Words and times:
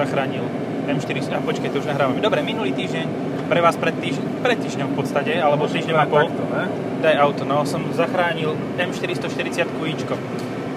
zachránil 0.00 0.44
M4... 0.88 1.36
A 1.36 1.40
počkej, 1.44 1.68
to 1.70 1.84
už 1.84 1.86
nahrávame. 1.92 2.24
Dobre, 2.24 2.40
minulý 2.40 2.72
týždeň, 2.72 3.06
pre 3.52 3.60
vás 3.60 3.76
pred, 3.76 3.92
týždeň, 4.00 4.40
pred 4.40 4.58
týždňom 4.58 4.88
v 4.92 4.96
podstate, 4.96 5.32
alebo 5.36 5.68
týždeň 5.68 5.94
a 5.94 6.06
pol. 6.08 6.26
Takto, 6.26 6.44
ne? 6.48 6.64
Daj 7.04 7.16
auto, 7.20 7.42
no, 7.44 7.62
som 7.68 7.84
zachránil 7.92 8.56
M440 8.80 9.68
ičko. 9.68 10.14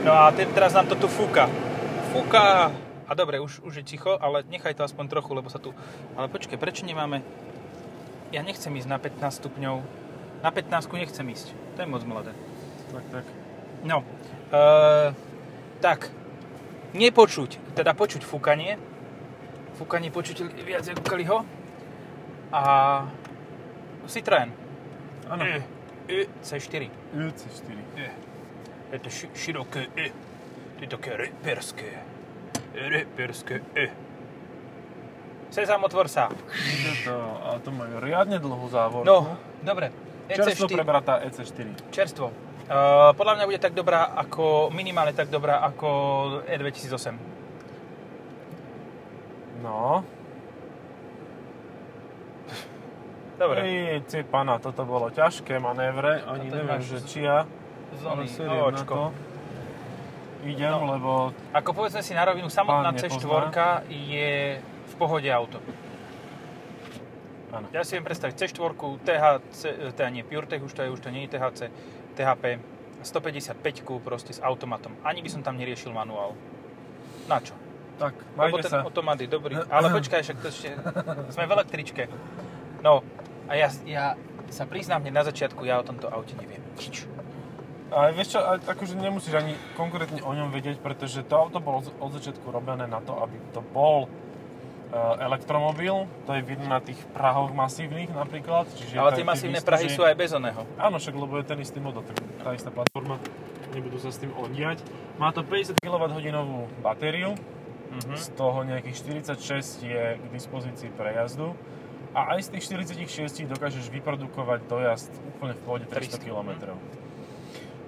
No 0.04 0.12
a 0.12 0.36
te, 0.36 0.44
teraz 0.52 0.76
nám 0.76 0.92
to 0.92 1.00
tu 1.00 1.08
fúka. 1.08 1.48
Fúka! 2.12 2.72
A 3.08 3.12
dobre, 3.16 3.40
už, 3.40 3.64
už 3.64 3.84
je 3.84 3.96
ticho, 3.96 4.16
ale 4.20 4.44
nechaj 4.48 4.76
to 4.76 4.84
aspoň 4.84 5.08
trochu, 5.12 5.32
lebo 5.36 5.48
sa 5.48 5.60
tu... 5.60 5.72
Ale 6.20 6.28
počkej, 6.28 6.60
prečo 6.60 6.84
nemáme... 6.84 7.24
Ja 8.34 8.42
nechcem 8.42 8.74
ísť 8.74 8.90
na 8.90 8.98
15 8.98 9.40
stupňov. 9.40 9.76
Na 10.42 10.50
15 10.50 10.90
nechcem 10.98 11.28
ísť. 11.30 11.54
To 11.76 11.86
je 11.86 11.88
moc 11.88 12.02
mladé. 12.04 12.34
Tak, 12.92 13.06
tak. 13.14 13.26
No, 13.84 14.02
uh, 14.50 15.12
tak, 15.84 16.08
nepočuť, 16.96 17.76
teda 17.76 17.92
počuť 17.92 18.24
fúkanie. 18.24 18.80
Fúkanie 19.74 20.14
počuť 20.14 20.54
viac 20.62 20.86
ako 20.86 21.02
Kaliho. 21.02 21.38
A 22.54 22.62
Citroen. 24.06 24.54
Áno. 25.26 25.42
E, 25.42 25.64
e, 26.06 26.30
C4. 26.46 26.86
UC4. 27.18 27.78
E. 27.98 28.08
Je 28.94 28.98
to 29.02 29.10
ši- 29.10 29.34
široké 29.34 29.90
E. 29.98 30.14
To 30.78 30.80
je 30.86 30.90
také 30.90 31.12
reperské. 31.18 31.90
Reperské 32.74 33.66
E. 33.74 33.90
Sezam, 35.50 35.86
otvor 35.86 36.10
sa. 36.10 36.30
Ide 36.54 37.06
to, 37.06 37.14
ale 37.14 37.58
to 37.62 37.70
majú 37.70 38.02
riadne 38.02 38.38
dlhú 38.38 38.66
závorku. 38.70 39.06
No, 39.06 39.38
dobre. 39.62 39.90
Čerstvo 40.30 40.66
EC4. 40.66 40.78
prebratá 40.78 41.14
E 41.22 41.30
EC4. 41.30 41.94
Čerstvo. 41.94 42.28
Uh, 42.64 43.12
podľa 43.14 43.34
mňa 43.38 43.46
bude 43.46 43.60
tak 43.60 43.76
dobrá 43.76 44.16
ako, 44.16 44.72
minimálne 44.72 45.12
tak 45.12 45.28
dobrá 45.30 45.62
ako 45.62 45.90
E 46.46 46.58
E2008. 46.58 47.43
No. 49.64 50.04
Dobre. 53.40 53.60
Ej, 53.64 54.04
ty 54.06 54.22
pana, 54.22 54.60
toto 54.60 54.84
bolo 54.84 55.10
ťažké 55.10 55.58
manévre, 55.58 56.22
ani 56.22 56.52
neviem, 56.52 56.84
že 56.84 57.02
čia. 57.02 57.48
Zóny, 57.98 58.26
ale 58.26 58.30
seriem 58.30 58.74
na 58.74 58.84
to. 58.84 59.02
Idem, 60.44 60.76
No. 60.76 60.92
lebo 60.92 61.12
Ako 61.56 61.72
povedzme 61.72 62.04
si 62.04 62.12
na 62.12 62.28
rovinu, 62.28 62.52
samotná 62.52 62.92
Pán 62.92 63.00
C4 63.00 63.48
je 63.88 64.60
v 64.60 64.94
pohode 65.00 65.30
auto. 65.32 65.64
Áno. 67.54 67.70
Ja 67.72 67.86
si 67.86 67.96
viem 67.96 68.04
predstaviť 68.04 68.36
C4, 68.44 68.74
THC, 69.00 69.62
teda 69.94 70.10
nie 70.10 70.26
PureTech, 70.26 70.60
už 70.60 70.74
to 70.74 70.84
je, 70.84 70.90
už 70.90 71.00
to 71.00 71.14
nie 71.14 71.30
je 71.30 71.38
THC, 71.38 71.62
THP, 72.18 72.60
155 73.06 74.04
proste 74.04 74.34
s 74.36 74.42
automatom. 74.42 74.98
Ani 75.06 75.22
by 75.22 75.30
som 75.32 75.42
tam 75.46 75.56
neriešil 75.56 75.94
manuál. 75.94 76.34
Na 77.30 77.40
čo? 77.40 77.56
Tak, 77.96 78.14
Lebo 78.34 78.58
majte 78.58 78.62
ten 78.64 78.72
sa. 78.72 78.82
automat 78.82 79.18
je 79.18 79.28
dobrý. 79.28 79.54
Ale 79.76 79.88
počkaj, 79.90 80.22
však 80.22 80.38
to 80.40 80.48
ešte... 80.50 80.70
Sme 81.30 81.46
v 81.46 81.52
električke. 81.54 82.04
No, 82.82 83.06
a 83.46 83.54
ja, 83.54 83.70
ja 83.86 84.06
sa 84.50 84.66
priznám 84.66 85.02
hneď 85.02 85.14
na 85.14 85.24
začiatku, 85.24 85.64
ja 85.64 85.80
o 85.80 85.86
tomto 85.86 86.08
aute 86.08 86.34
neviem 86.36 86.62
nič. 86.76 87.06
Ale 87.94 88.10
vieš 88.12 88.34
čo, 88.34 88.40
akože 88.42 88.98
nemusíš 88.98 89.38
ani 89.38 89.54
konkrétne 89.74 90.20
o 90.20 90.34
ňom 90.34 90.50
vedieť, 90.50 90.82
pretože 90.82 91.22
to 91.22 91.38
auto 91.38 91.62
bolo 91.62 91.86
od 92.02 92.12
začiatku 92.12 92.50
robené 92.50 92.90
na 92.90 92.98
to, 92.98 93.14
aby 93.22 93.38
to 93.54 93.62
bol 93.62 94.10
uh, 94.10 95.14
elektromobil. 95.22 96.10
To 96.26 96.32
je 96.34 96.42
vidno 96.42 96.66
na 96.66 96.82
tých 96.82 96.98
prahoch 97.14 97.54
masívnych 97.54 98.10
napríklad. 98.10 98.66
Čiže 98.74 98.98
Ale 98.98 99.14
tie 99.14 99.22
masívne 99.22 99.62
isto, 99.62 99.70
prahy 99.70 99.86
že- 99.86 99.94
sú 99.94 100.02
aj 100.02 100.16
bez 100.18 100.34
oného. 100.34 100.66
Áno, 100.76 100.98
však 100.98 101.14
lebo 101.14 101.38
je 101.38 101.46
ten 101.46 101.60
istý 101.62 101.78
model, 101.78 102.02
tak 102.02 102.18
tá 102.42 102.50
istá 102.58 102.74
platforma, 102.74 103.22
nebudú 103.78 104.02
sa 104.02 104.10
s 104.10 104.18
tým 104.18 104.34
odiať. 104.34 104.82
Má 105.22 105.30
to 105.30 105.46
50 105.46 105.78
kWh 105.78 106.42
batériu, 106.82 107.38
Mhm. 107.94 108.16
z 108.18 108.28
toho 108.34 108.60
nejakých 108.66 108.96
46 108.96 109.86
je 109.86 110.04
k 110.18 110.26
dispozícii 110.34 110.90
pre 110.98 111.14
jazdu 111.14 111.54
a 112.14 112.34
aj 112.38 112.46
z 112.46 112.50
tých 112.58 112.64
46 112.70 113.50
dokážeš 113.50 113.90
vyprodukovať 113.90 114.60
dojazd 114.70 115.12
úplne 115.30 115.54
v 115.54 115.62
pohode 115.66 115.86
300 115.90 116.18
300, 116.18 116.26
km. 116.26 116.50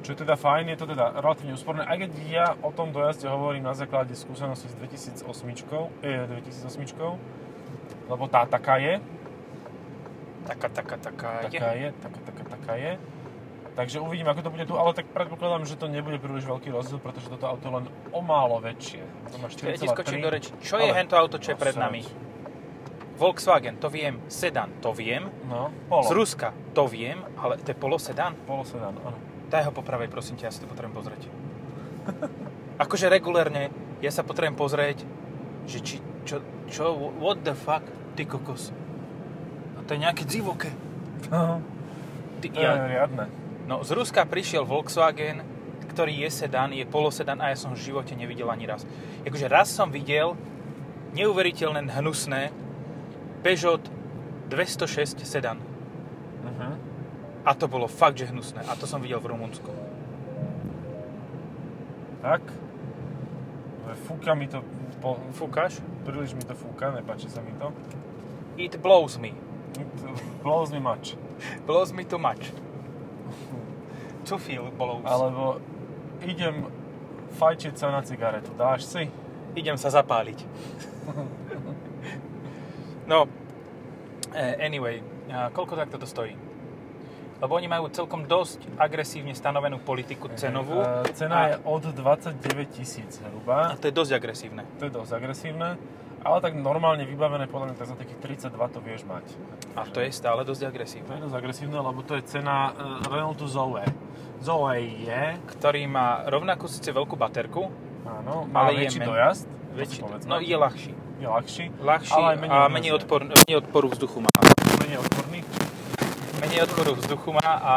Čo 0.06 0.14
je 0.14 0.18
teda 0.22 0.38
fajn, 0.38 0.70
je 0.70 0.78
to 0.78 0.86
teda 0.86 1.18
relatívne 1.18 1.58
úsporné, 1.58 1.82
aj 1.82 1.98
keď 2.06 2.12
ja 2.30 2.48
o 2.62 2.70
tom 2.70 2.94
dojazde 2.94 3.26
hovorím 3.26 3.66
na 3.66 3.74
základe 3.74 4.14
skúsenosti 4.14 4.70
s 4.70 4.76
2008, 4.78 5.90
eh, 6.06 6.30
2008 6.30 7.18
lebo 8.06 8.30
tá 8.30 8.46
taká 8.46 8.78
je, 8.78 9.02
Taká, 10.46 10.70
taká, 10.70 10.96
taká, 11.02 11.50
taká 11.50 11.70
je, 11.74 11.90
taká, 11.98 12.20
taká, 12.22 12.44
taká 12.54 12.74
je. 12.78 12.94
Takže 13.76 14.00
uvidím, 14.00 14.24
ako 14.26 14.40
to 14.40 14.50
bude 14.50 14.66
tu, 14.66 14.80
ale 14.80 14.96
tak 14.96 15.12
predpokladám, 15.12 15.68
že 15.68 15.76
to 15.76 15.92
nebude 15.92 16.16
príliš 16.16 16.48
veľký 16.48 16.72
rozdiel, 16.72 16.96
pretože 16.96 17.28
toto 17.28 17.44
auto 17.44 17.68
je 17.68 17.74
len 17.76 17.86
o 18.10 18.24
málo 18.24 18.64
väčšie. 18.64 19.04
To 19.30 19.38
má 19.38 19.52
Ja 19.52 19.76
ti 19.76 19.84
4,3. 19.84 19.92
skočím 19.92 20.20
do 20.24 20.32
reči. 20.32 20.50
Čo 20.64 20.80
je 20.80 20.96
hento 20.96 21.20
auto, 21.20 21.36
čo 21.36 21.52
je 21.52 21.58
No, 21.60 21.62
pred 21.62 21.76
nami? 21.76 22.02
Volkswagen, 23.16 23.76
to 23.76 23.88
viem. 23.88 24.24
Sedan, 24.28 24.80
to 24.80 24.92
viem. 24.92 25.28
No, 25.48 25.72
polo. 25.88 26.08
Z 26.08 26.12
Ruska, 26.12 26.50
to 26.72 26.88
viem, 26.88 27.20
ale 27.36 27.60
to 27.60 27.72
je 27.72 27.78
polosedan. 27.78 28.36
Polo 28.44 28.64
sedán, 28.64 28.96
áno. 28.96 29.20
Daj 29.48 29.68
ho 29.68 29.72
po 29.72 29.84
pravej, 29.84 30.08
prosím 30.08 30.36
ťa, 30.36 30.48
ja 30.48 30.56
si 30.56 30.64
to 30.64 30.68
potrebujem 30.68 30.96
pozrieť. 30.96 31.22
akože 32.84 33.08
regulérne, 33.08 33.72
ja 34.00 34.12
sa 34.12 34.24
potrebujem 34.24 34.56
pozrieť, 34.56 34.98
že 35.64 35.80
či, 35.80 35.96
čo, 36.24 36.40
čo, 36.68 36.96
what 37.20 37.44
the 37.44 37.56
fuck, 37.56 37.84
ty 38.16 38.24
kokos. 38.24 38.72
A 39.76 39.84
to 39.84 39.96
je 39.96 40.00
nejaké 40.00 40.24
divoké. 40.24 40.72
Ty, 42.40 42.48
To 42.52 42.60
je 42.60 42.72
riadne. 42.92 43.26
No, 43.66 43.82
z 43.82 43.98
Ruska 43.98 44.22
prišiel 44.30 44.62
Volkswagen, 44.62 45.42
ktorý 45.90 46.28
je 46.28 46.30
sedan, 46.30 46.70
je 46.70 46.86
polosedan 46.86 47.42
a 47.42 47.50
ja 47.50 47.58
som 47.58 47.74
v 47.74 47.82
živote 47.82 48.14
nevidel 48.14 48.46
ani 48.52 48.70
raz. 48.70 48.86
Akože 49.26 49.50
raz 49.50 49.74
som 49.74 49.90
videl 49.90 50.38
neuveriteľné 51.18 51.90
hnusné 51.98 52.54
Peugeot 53.42 53.82
206 54.54 55.26
sedan. 55.26 55.58
Uh-huh. 56.46 56.74
A 57.42 57.52
to 57.58 57.66
bolo 57.66 57.90
fakt, 57.90 58.22
že 58.22 58.30
hnusné. 58.30 58.62
A 58.70 58.78
to 58.78 58.86
som 58.86 59.02
videl 59.02 59.18
v 59.18 59.34
Rumunsku. 59.34 59.72
Tak. 62.22 62.42
Fúka 64.10 64.34
mi 64.38 64.50
to, 64.50 64.62
po, 65.02 65.18
Fúkaš? 65.34 65.82
príliš 66.06 66.38
mi 66.38 66.46
to 66.46 66.54
fúka, 66.54 66.94
nepáči 66.94 67.30
sa 67.34 67.42
mi 67.42 67.50
to. 67.58 67.74
It 68.62 68.78
blows 68.78 69.18
me. 69.18 69.34
Blows 70.46 70.70
mi 70.70 70.82
mač. 70.82 71.18
Blows 71.68 71.90
me 71.90 72.06
too 72.06 72.22
much. 72.22 72.54
To 74.26 74.38
feel 74.42 74.70
blows. 74.74 75.06
Alebo 75.06 75.62
idem 76.26 76.66
fajčiť 77.38 77.74
sa 77.78 77.94
na 77.94 78.02
cigaretu. 78.02 78.50
Dáš 78.58 78.88
si? 78.90 79.06
Idem 79.54 79.78
sa 79.78 79.94
zapáliť. 79.94 80.42
no, 83.12 83.30
eh, 84.34 84.56
anyway, 84.60 85.00
a 85.30 85.54
koľko 85.54 85.78
takto 85.78 86.02
to 86.02 86.08
stojí? 86.10 86.34
Lebo 87.36 87.60
oni 87.60 87.68
majú 87.68 87.92
celkom 87.92 88.24
dosť 88.24 88.64
agresívne 88.80 89.36
stanovenú 89.36 89.84
politiku 89.84 90.32
cenovú. 90.40 90.80
E, 90.80 90.88
a, 90.88 91.04
cena 91.12 91.52
je 91.52 91.56
od 91.68 91.84
29 91.84 92.40
tisíc 92.72 93.20
a 93.20 93.28
zhruba. 93.28 93.76
to 93.76 93.92
je 93.92 93.94
dosť 93.94 94.12
agresívne. 94.16 94.64
To 94.80 94.88
je 94.88 94.92
dosť 94.96 95.12
agresívne. 95.20 95.76
Ale 96.26 96.38
tak 96.42 96.58
normálne 96.58 97.06
vybavené, 97.06 97.46
podľa 97.46 97.70
mňa 97.70 97.76
tak 97.78 97.88
za 97.92 97.98
takých 98.00 98.50
32 98.50 98.56
to 98.56 98.80
vieš 98.82 99.06
mať. 99.06 99.26
A 99.78 99.86
to 99.86 100.02
je 100.02 100.10
stále 100.10 100.42
dosť 100.42 100.64
To 100.64 100.70
agresívne. 100.72 101.12
je 101.12 101.24
dosť 101.28 101.38
agresívne, 101.38 101.78
lebo 101.78 102.02
to 102.02 102.18
je 102.18 102.24
cena 102.26 102.72
uh, 102.74 103.04
Renaultu 103.06 103.46
Zoe. 103.46 103.86
Zoe 104.46 104.78
je, 105.10 105.24
Ktorý 105.58 105.90
má 105.90 106.22
rovnakú 106.30 106.70
síce 106.70 106.94
veľkú 106.94 107.18
baterku, 107.18 107.66
áno, 108.06 108.46
má 108.46 108.70
Ale 108.70 108.78
je 108.78 108.94
väčší 108.94 109.00
men- 109.02 109.10
dojazd, 109.10 109.46
väčší, 109.74 110.00
povedzme. 110.06 110.30
no 110.30 110.38
je 110.38 110.54
ľahší. 110.54 110.94
je 111.18 111.26
ľahší, 111.26 111.66
Ľahší 111.82 112.14
ale 112.14 112.28
aj 112.30 112.38
menej 112.38 112.54
a 112.54 112.70
menej, 112.70 112.92
odpor, 112.94 113.26
menej 113.26 113.56
odporu 113.58 113.90
vzduchu 113.90 114.22
má. 114.22 114.30
menej 114.86 115.02
odporný. 115.02 115.40
Menej 116.38 116.60
odporu 116.62 116.94
vzduchu 116.94 117.30
má 117.34 117.52
a 117.58 117.74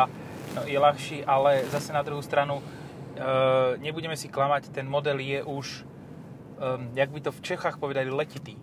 no, 0.52 0.60
je 0.68 0.76
ľahší, 0.76 1.24
ale 1.24 1.64
zase 1.72 1.96
na 1.96 2.04
druhú 2.04 2.20
stranu 2.20 2.60
e, 2.60 2.62
nebudeme 3.80 4.12
si 4.12 4.28
klamať, 4.28 4.68
ten 4.68 4.84
model 4.84 5.24
je 5.24 5.40
už, 5.40 5.66
e, 5.72 5.82
jak 6.92 7.08
by 7.08 7.20
to 7.24 7.30
v 7.32 7.40
Čechách 7.40 7.80
povedali, 7.80 8.12
letitý. 8.12 8.60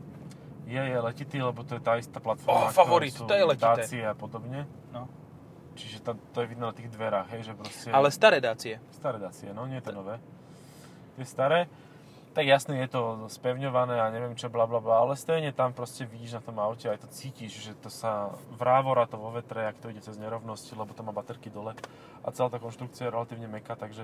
Je, 0.69 0.77
je 0.77 0.97
letitý, 1.01 1.41
lebo 1.41 1.65
to 1.65 1.77
je 1.77 1.81
tá 1.81 1.97
istá 1.97 2.21
platforma, 2.21 2.69
Ó, 2.69 2.73
favorit, 2.73 3.17
to 3.17 3.33
je 3.33 3.45
letité. 3.49 4.05
A 4.05 4.13
podobne. 4.13 4.69
No. 4.93 5.09
Čiže 5.75 5.99
to, 6.01 6.11
to 6.31 6.37
je 6.43 6.47
vidno 6.47 6.71
na 6.71 6.75
tých 6.75 6.87
dverách, 6.87 7.27
hej, 7.35 7.51
že 7.51 7.53
proste... 7.53 7.87
Ale 7.91 8.07
staré 8.07 8.39
dácie. 8.39 8.79
Staré 8.95 9.19
Dacie, 9.19 9.51
no 9.51 9.67
nie 9.67 9.83
to 9.83 9.91
nové. 9.91 10.17
Tie 11.19 11.27
staré. 11.27 11.67
Tak 12.35 12.43
jasne 12.43 12.75
je 12.83 12.91
to 12.91 13.31
spevňované 13.31 13.95
a 13.95 14.11
neviem 14.11 14.35
čo, 14.35 14.51
bla 14.51 14.67
bla 14.67 14.83
bla, 14.83 14.99
ale 14.99 15.15
stejne 15.15 15.55
tam 15.55 15.71
proste 15.71 16.03
vidíš 16.03 16.35
na 16.35 16.41
tom 16.43 16.59
aute, 16.59 16.91
aj 16.91 16.99
to 16.99 17.07
cítiš, 17.07 17.71
že 17.71 17.71
to 17.79 17.87
sa 17.87 18.35
vrávora 18.59 19.07
to 19.07 19.15
vo 19.15 19.31
vetre, 19.31 19.63
ak 19.63 19.79
to 19.79 19.87
ide 19.87 20.03
cez 20.03 20.19
nerovnosti, 20.19 20.75
lebo 20.75 20.91
to 20.91 20.99
má 20.99 21.15
baterky 21.15 21.47
dole 21.47 21.71
a 22.23 22.27
celá 22.35 22.51
tá 22.51 22.59
konštrukcia 22.59 23.07
je 23.07 23.15
relatívne 23.15 23.47
meká, 23.47 23.79
takže 23.79 24.03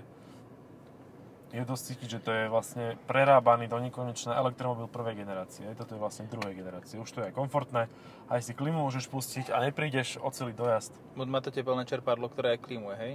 je 1.52 1.68
dosť 1.68 1.84
cítiť, 1.84 2.08
že 2.08 2.24
to 2.24 2.32
je 2.32 2.46
vlastne 2.48 2.96
prerábaný 3.12 3.68
do 3.68 3.76
nekonečna 3.76 4.40
elektromobil 4.40 4.88
prvej 4.88 5.20
generácie. 5.20 5.68
Toto 5.76 5.96
je 5.96 6.00
vlastne 6.00 6.32
druhej 6.32 6.56
generácie. 6.56 6.96
Už 6.96 7.12
to 7.12 7.20
je 7.28 7.36
komfortné, 7.36 7.92
aj 8.32 8.40
si 8.40 8.56
klimu 8.56 8.88
môžeš 8.88 9.12
pustiť 9.12 9.52
a 9.52 9.60
neprídeš 9.60 10.16
o 10.24 10.32
celý 10.32 10.56
dojazd. 10.56 10.96
Má 11.20 11.44
to 11.44 11.52
tepelné 11.52 11.84
čerpadlo, 11.84 12.32
ktoré 12.32 12.56
aj 12.56 12.64
klimuje, 12.64 12.96
hej? 12.96 13.14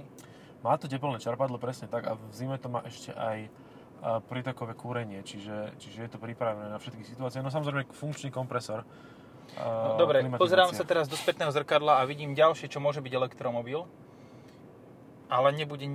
Má 0.61 0.77
to 0.77 0.85
teplné 0.85 1.17
čerpadlo 1.17 1.57
presne 1.57 1.89
tak 1.89 2.05
a 2.05 2.13
v 2.13 2.33
zime 2.33 2.61
to 2.61 2.69
má 2.69 2.85
ešte 2.85 3.09
aj 3.17 3.49
prítakové 4.29 4.77
kúrenie, 4.77 5.25
čiže, 5.25 5.73
čiže 5.81 6.05
je 6.05 6.09
to 6.13 6.21
pripravené 6.21 6.69
na 6.69 6.77
všetky 6.77 7.01
situácie. 7.01 7.41
No 7.41 7.49
samozrejme 7.49 7.89
funkčný 7.89 8.29
kompresor. 8.29 8.85
No, 9.57 9.97
dobre, 9.97 10.21
pozerám 10.37 10.69
sa 10.75 10.85
teraz 10.85 11.09
do 11.09 11.17
spätného 11.17 11.49
zrkadla 11.49 11.97
a 11.97 12.05
vidím 12.05 12.37
ďalšie, 12.37 12.69
čo 12.69 12.77
môže 12.77 13.01
byť 13.01 13.13
elektromobil. 13.17 13.89
Ale 15.33 15.49
nebude... 15.57 15.89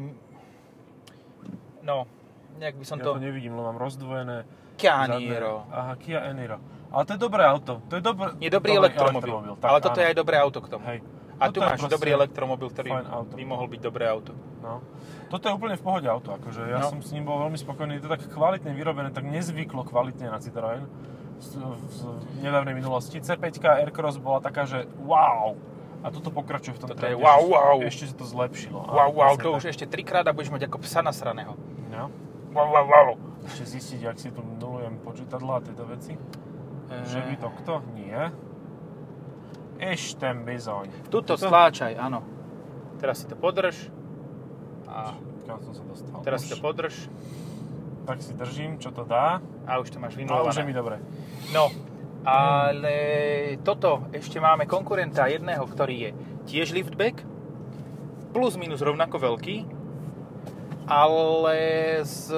No, 1.87 2.11
nejak 2.59 2.77
by 2.77 2.85
som 2.85 2.99
ja 3.01 3.05
to... 3.07 3.11
to 3.17 3.23
nevidím, 3.23 3.53
lebo 3.55 3.73
mám 3.73 3.79
rozdvojené... 3.79 4.45
Kia 4.77 5.07
Niro. 5.07 5.69
Aha, 5.69 5.95
Kia 6.01 6.27
Eniro. 6.33 6.59
Ale 6.93 7.03
to 7.05 7.13
je 7.17 7.21
dobré 7.21 7.43
auto. 7.45 7.81
To 7.89 7.95
je 7.97 8.03
dobré, 8.05 8.29
Je 8.41 8.51
dobrý 8.53 8.73
elektromobil. 8.77 9.57
tak 9.61 9.69
ale 9.69 9.79
toto 9.81 9.97
áno. 9.97 10.03
je 10.03 10.07
aj 10.13 10.17
dobré 10.17 10.37
auto 10.41 10.59
k 10.61 10.69
tomu. 10.69 10.85
Hej. 10.89 10.99
A 11.41 11.49
Toto 11.51 11.59
tu 11.59 11.67
máš 11.67 11.81
dobrý 11.91 12.11
elektromobil, 12.15 12.69
ktorý 12.71 12.91
by 13.35 13.45
mohol 13.49 13.67
byť 13.67 13.81
dobré 13.83 14.05
auto. 14.07 14.31
No. 14.63 14.79
Toto 15.27 15.49
je 15.49 15.53
úplne 15.57 15.75
v 15.75 15.83
pohode 15.83 16.07
auto, 16.07 16.37
akože 16.39 16.71
ja 16.71 16.79
No. 16.85 16.93
som 16.93 17.01
s 17.03 17.11
ním 17.11 17.27
bol 17.27 17.41
veľmi 17.43 17.59
spokojný. 17.59 17.99
Je 17.99 18.05
to 18.07 18.11
tak 18.13 18.23
kvalitne 18.31 18.71
vyrobené, 18.77 19.11
tak 19.11 19.27
nezvyklo 19.27 19.83
kvalitne 19.83 20.31
na 20.31 20.39
Citroën 20.39 20.87
z 21.43 21.59
nedávnej 22.39 22.79
minulosti. 22.79 23.19
C5 23.19 23.59
Aircross 23.59 24.23
bola 24.23 24.39
taká, 24.39 24.63
že 24.63 24.87
wow! 25.03 25.59
A 26.03 26.11
toto 26.11 26.31
pokračuje 26.31 26.75
v 26.75 26.81
tom 26.83 26.89
Toto 26.95 27.03
je 27.03 27.15
trende, 27.15 27.23
wow, 27.23 27.43
wow. 27.43 27.79
Ešte 27.83 28.11
sa 28.11 28.15
to 28.15 28.27
zlepšilo. 28.27 28.79
Wow, 28.79 29.11
wow, 29.15 29.35
to 29.35 29.51
tak. 29.51 29.59
už 29.59 29.65
ešte 29.71 29.87
trikrát 29.87 30.27
a 30.27 30.35
budeš 30.35 30.51
mať 30.55 30.71
ako 30.71 30.79
psa 30.83 31.03
nasraného. 31.03 31.55
No. 31.91 32.11
Ešte 33.43 33.65
zistiť, 33.71 34.01
ak 34.05 34.17
si 34.17 34.29
tu 34.29 34.41
nulujem 34.41 35.01
počítadla 35.01 35.59
a 35.59 35.65
tieto 35.65 35.85
veci. 35.85 36.15
Že 36.89 37.19
by 37.23 37.35
to 37.37 37.49
kto? 37.59 37.75
Nie. 37.93 38.29
Ešte 39.79 40.31
bizoň. 40.31 41.09
Tuto 41.09 41.35
stláčaj, 41.35 41.97
áno. 41.97 42.23
Teraz 42.97 43.19
si 43.19 43.27
to 43.27 43.35
podrž. 43.35 43.91
A 44.87 45.17
Kam 45.43 45.59
som 45.59 45.75
sa 45.75 45.83
dostal? 45.83 46.23
teraz 46.23 46.47
si 46.47 46.53
to 46.53 46.57
Už. 46.57 46.63
podrž. 46.63 46.95
Tak 48.03 48.19
si 48.19 48.31
držím, 48.33 48.79
čo 48.79 48.91
to 48.91 49.03
dá. 49.03 49.43
A 49.65 49.79
už 49.79 49.91
to 49.91 49.99
máš 49.99 50.15
No, 50.21 50.45
už 50.45 50.55
je 50.55 50.63
mi 50.63 50.71
vynulované. 50.71 50.73
dobre. 50.73 50.97
No, 51.51 51.67
ale 52.23 52.95
toto 53.59 54.07
ešte 54.13 54.39
máme 54.39 54.67
konkurenta 54.67 55.27
jedného, 55.27 55.65
ktorý 55.65 55.97
je 55.99 56.11
tiež 56.47 56.71
liftback, 56.71 57.19
plus 58.31 58.55
minus 58.55 58.79
rovnako 58.79 59.19
veľký, 59.19 59.57
ale 60.93 61.57
z 62.05 62.29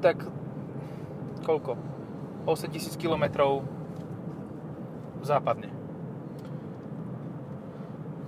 tak 0.00 0.24
koľko? 1.44 1.76
8000 2.48 2.96
km 2.96 3.24
západne. 5.20 5.68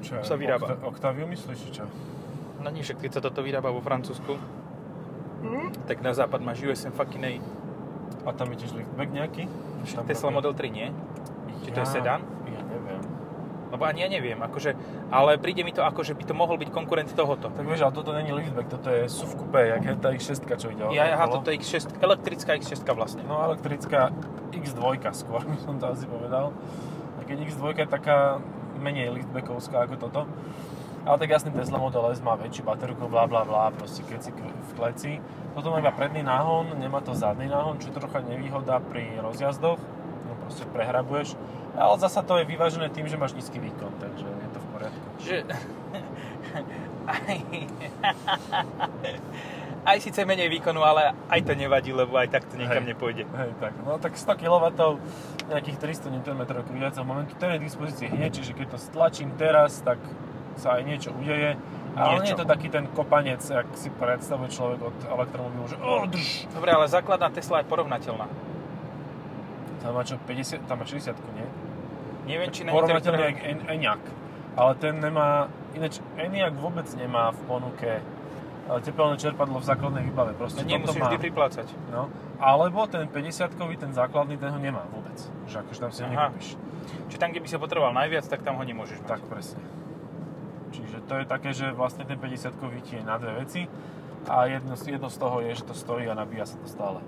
Čo 0.04 0.20
ja 0.20 0.22
Sa 0.22 0.36
vyrába. 0.36 0.76
Octa- 0.76 0.84
Octaviu 0.84 1.24
myslíš, 1.24 1.72
čo? 1.72 1.84
No 2.60 2.68
nie, 2.68 2.84
však 2.84 3.00
keď 3.00 3.10
sa 3.16 3.20
toto 3.24 3.40
vyrába 3.40 3.72
vo 3.72 3.80
Francúzsku, 3.80 4.36
tak 5.88 6.04
na 6.04 6.12
západ 6.12 6.44
máš 6.44 6.60
USM 6.60 6.92
fucking 6.92 7.24
A. 7.24 7.32
A 8.28 8.36
tam 8.36 8.52
je 8.52 8.60
tiež 8.60 8.76
liftback 8.76 9.08
nejaký? 9.08 9.48
Tam 9.96 10.04
Tesla 10.04 10.28
Model 10.28 10.52
3 10.52 10.68
nie, 10.68 10.92
či 11.64 11.72
to 11.72 11.80
je 11.80 11.88
sedán? 11.88 12.20
Ja 13.80 13.88
neviem. 13.88 13.88
lebo 13.88 13.88
ani 13.88 14.00
ja 14.04 14.08
neviem, 14.12 14.36
akože, 14.36 14.70
ale 15.08 15.40
príde 15.40 15.64
mi 15.64 15.72
to 15.72 15.80
ako, 15.80 16.04
že 16.04 16.12
by 16.12 16.28
to 16.28 16.36
mohol 16.36 16.60
byť 16.60 16.68
konkurent 16.68 17.08
tohoto. 17.16 17.48
Tak 17.48 17.64
vieš, 17.64 17.88
ale 17.88 17.96
toto 17.96 18.12
není 18.12 18.28
liftback, 18.28 18.68
toto 18.68 18.92
je 18.92 19.08
SUV 19.08 19.40
coupé, 19.40 19.72
jak 19.72 19.82
je 19.88 19.94
tá 19.96 20.08
X6, 20.12 20.36
čo 20.60 20.68
ide 20.68 20.84
Ja, 20.92 21.16
aha, 21.16 21.32
toto 21.32 21.48
je 21.48 21.56
X6, 21.56 21.96
elektrická 22.04 22.60
X6 22.60 22.84
vlastne. 22.92 23.24
No 23.24 23.40
elektrická 23.40 24.12
X2 24.52 25.00
skôr 25.16 25.40
by 25.48 25.56
som 25.64 25.80
to 25.80 25.88
asi 25.88 26.04
povedal. 26.04 26.52
A 27.16 27.24
keď 27.24 27.48
X2 27.48 27.72
je 27.72 27.88
taká 27.88 28.44
menej 28.76 29.16
liftbackovská 29.16 29.88
ako 29.88 29.96
toto. 29.96 30.20
Ale 31.00 31.16
tak 31.16 31.32
jasný 31.32 31.56
Tesla 31.56 31.80
Model 31.80 32.12
S 32.12 32.20
má 32.20 32.36
väčšiu 32.36 32.60
baterku, 32.60 33.08
bla 33.08 33.24
bla 33.24 33.48
bla, 33.48 33.72
proste 33.72 34.04
keď 34.04 34.20
si 34.20 34.30
v 34.36 34.72
kleci. 34.76 35.12
Toto 35.56 35.72
má 35.72 35.80
iba 35.80 35.88
predný 35.96 36.20
náhon, 36.20 36.76
nemá 36.76 37.00
to 37.00 37.16
zadný 37.16 37.48
náhon, 37.48 37.80
čo 37.80 37.88
je 37.88 37.96
trocha 37.96 38.20
nevýhoda 38.20 38.76
pri 38.84 39.16
rozjazdoch. 39.24 39.80
Proste 40.50 40.66
prehrabuješ. 40.66 41.38
Ale 41.78 41.94
zasa 42.02 42.26
to 42.26 42.34
je 42.42 42.44
vyvážené 42.50 42.90
tým, 42.90 43.06
že 43.06 43.14
máš 43.14 43.38
nízky 43.38 43.62
výkon, 43.62 43.94
takže 44.02 44.26
je 44.26 44.48
to 44.50 44.58
v 44.58 44.66
poriadku. 44.74 45.06
Že... 45.22 45.36
aj, 47.06 47.38
aj 49.94 49.96
síce 50.02 50.26
menej 50.26 50.50
výkonu, 50.50 50.82
ale 50.82 51.14
aj 51.30 51.40
to 51.46 51.54
nevadí, 51.54 51.94
lebo 51.94 52.18
aj 52.18 52.34
tak 52.34 52.50
to 52.50 52.58
nikam 52.58 52.82
Hej. 52.82 52.98
nepôjde. 52.98 53.30
Hej, 53.30 53.50
tak, 53.62 53.78
no 53.86 53.94
tak 54.02 54.18
100 54.18 54.42
kW, 54.42 54.66
nejakých 55.54 55.76
300 56.10 56.18
Nm 56.18 56.42
kvíjacieho 56.66 57.06
momentu, 57.06 57.38
ten 57.38 57.54
je 57.54 57.62
k 57.62 57.66
dispozícii 57.70 58.10
hneď, 58.10 58.42
čiže 58.42 58.58
keď 58.58 58.74
to 58.74 58.78
stlačím 58.82 59.30
teraz, 59.38 59.78
tak 59.86 60.02
sa 60.58 60.76
aj 60.76 60.82
niečo 60.82 61.14
udeje. 61.14 61.54
Ale 61.94 62.26
nie 62.26 62.34
je 62.34 62.42
to 62.42 62.46
taký 62.46 62.74
ten 62.74 62.90
kopanec, 62.90 63.38
jak 63.38 63.70
si 63.78 63.86
predstavuje 63.94 64.50
človek 64.50 64.82
od 64.82 64.98
elektromobilu, 65.14 65.70
že 65.70 65.78
oh, 65.78 66.10
drž. 66.10 66.50
Dobre, 66.50 66.74
ale 66.74 66.90
základná 66.90 67.30
Tesla 67.30 67.62
je 67.62 67.70
porovnateľná. 67.70 68.49
Tam 69.80 69.96
má 69.96 70.04
čo, 70.04 70.20
50, 70.20 70.68
tam 70.68 70.76
má 70.78 70.84
60 70.84 71.16
nie? 71.34 71.46
Neviem, 72.28 72.48
či 72.52 72.62
na 72.62 72.76
Porovnateľne 72.76 73.24
jak 73.26 73.38
En- 73.42 73.66
Enyaq. 73.66 74.02
Ale 74.54 74.72
ten 74.76 75.00
nemá, 75.00 75.48
ináč 75.72 76.04
Enyaq 76.20 76.52
vôbec 76.60 76.84
nemá 76.94 77.32
v 77.32 77.40
ponuke 77.48 77.90
tepelné 78.78 79.18
čerpadlo 79.18 79.58
v 79.58 79.66
základnej 79.66 80.06
výbave. 80.06 80.36
Proste 80.38 80.62
No, 80.62 80.70
nemusíš 80.70 81.02
vždy 81.02 81.18
priplácať. 81.18 81.66
No, 81.90 82.06
alebo 82.38 82.86
ten 82.86 83.10
50-kový, 83.10 83.74
ten 83.74 83.90
základný, 83.90 84.38
ten 84.38 84.54
ho 84.54 84.60
nemá 84.62 84.86
vôbec. 84.86 85.18
Že 85.50 85.66
akože 85.66 85.78
tam 85.80 85.90
si 85.90 86.00
ho 86.04 86.08
nekúpiš. 86.08 86.48
Čiže 87.10 87.18
tam, 87.18 87.34
kde 87.34 87.42
by 87.42 87.48
sa 87.50 87.58
potreboval 87.58 87.92
najviac, 87.96 88.24
tak 88.30 88.46
tam 88.46 88.54
ho 88.54 88.64
nemôžeš 88.64 89.02
mať. 89.02 89.08
Tak, 89.10 89.20
presne. 89.26 89.62
Čiže 90.70 91.02
to 91.02 91.18
je 91.18 91.24
také, 91.26 91.50
že 91.50 91.74
vlastne 91.74 92.06
ten 92.06 92.14
50-kový 92.14 92.78
ti 92.86 92.94
je 92.94 93.02
na 93.02 93.18
dve 93.18 93.42
veci 93.42 93.66
a 94.30 94.46
jedno, 94.46 94.78
jedno 94.78 95.10
z 95.10 95.18
toho 95.18 95.42
je, 95.42 95.50
že 95.50 95.66
to 95.66 95.74
stojí 95.74 96.06
a 96.06 96.14
nabíja 96.14 96.46
sa 96.46 96.54
to 96.54 96.70
stále. 96.70 97.02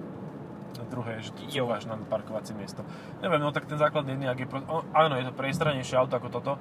A 0.82 0.90
druhé 0.90 1.22
že 1.22 1.30
to 1.30 1.46
Jo. 1.46 1.70
cúvaš 1.70 1.86
na 1.86 1.94
parkovacie 1.96 2.58
miesto. 2.58 2.82
Neviem, 3.22 3.38
no 3.38 3.54
tak 3.54 3.70
ten 3.70 3.78
základný 3.78 4.18
jedný, 4.18 4.26
ak 4.26 4.38
je... 4.42 4.46
Pro... 4.50 4.60
Áno, 4.90 5.14
je 5.14 5.30
to 5.30 5.32
priestranejšie 5.32 5.94
auto 5.94 6.18
ako 6.18 6.28
toto, 6.28 6.52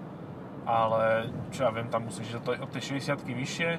ale 0.70 1.26
čo 1.50 1.66
ja 1.66 1.74
viem, 1.74 1.90
tam 1.90 2.06
musíš 2.06 2.30
ísť 2.30 2.38
od 2.38 2.46
tej- 2.46 2.60
od 2.62 2.70
tej 2.70 2.82
60 3.02 3.26
vyššie 3.26 3.70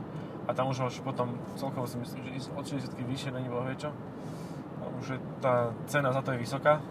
a 0.42 0.50
tam 0.50 0.66
už 0.66 0.82
môžeš 0.82 1.00
potom, 1.06 1.38
celkovo 1.54 1.86
si 1.86 1.94
myslím, 2.02 2.26
že 2.26 2.30
ísť 2.42 2.48
od 2.58 2.64
60 2.66 2.98
vyššie 2.98 3.30
není 3.30 3.46
boh 3.46 3.62
vie 3.62 3.78
čo. 3.78 3.94
A 4.82 4.90
už 4.98 5.14
je, 5.14 5.18
tá 5.38 5.70
cena 5.86 6.10
za 6.10 6.18
to 6.26 6.34
je 6.34 6.42
vysoká. 6.42 6.82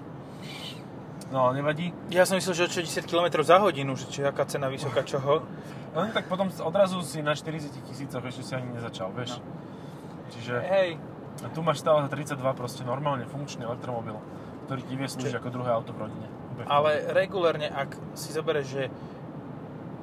No 1.31 1.47
ale 1.47 1.59
nevadí. 1.59 1.91
Ja 2.11 2.27
som 2.27 2.35
myslel, 2.35 2.55
že 2.55 2.63
od 2.67 2.73
60 2.87 3.07
km 3.07 3.27
za 3.43 3.59
hodinu, 3.59 3.95
že 3.95 4.07
či 4.07 4.19
aká 4.23 4.43
cena 4.47 4.71
vysoká 4.71 5.03
čoho. 5.03 5.43
No 5.91 6.07
tak 6.15 6.31
potom 6.31 6.47
odrazu 6.63 7.03
si 7.03 7.19
na 7.19 7.35
40 7.35 7.67
tisícoch 7.83 8.23
ešte 8.23 8.47
si 8.47 8.55
ani 8.55 8.71
nezačal, 8.71 9.11
vieš. 9.11 9.43
No. 9.43 9.43
Čiže 10.31 10.63
Hej, 10.63 10.95
a 11.41 11.49
tu 11.49 11.65
máš 11.65 11.81
stále 11.81 12.05
za 12.05 12.09
32 12.09 12.37
proste 12.53 12.81
normálne 12.85 13.25
funkčný 13.25 13.65
elektromobil, 13.65 14.17
ktorý 14.69 14.81
ti 14.85 14.93
vie 14.93 15.07
slúžiť 15.09 15.41
ako 15.41 15.49
druhé 15.49 15.69
auto 15.73 15.91
v 15.91 16.05
rodine. 16.05 16.27
V 16.55 16.67
ale 16.69 17.09
regulérne, 17.11 17.65
ak 17.67 17.97
si 18.13 18.29
zoberieš, 18.29 18.67
že 18.67 18.83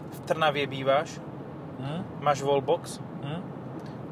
v 0.08 0.18
Trnavie 0.26 0.66
bývaš, 0.66 1.18
pohode. 1.18 1.78
Hm? 1.78 2.00
máš 2.18 2.42
wallbox 2.42 2.98
Hm? 3.22 3.40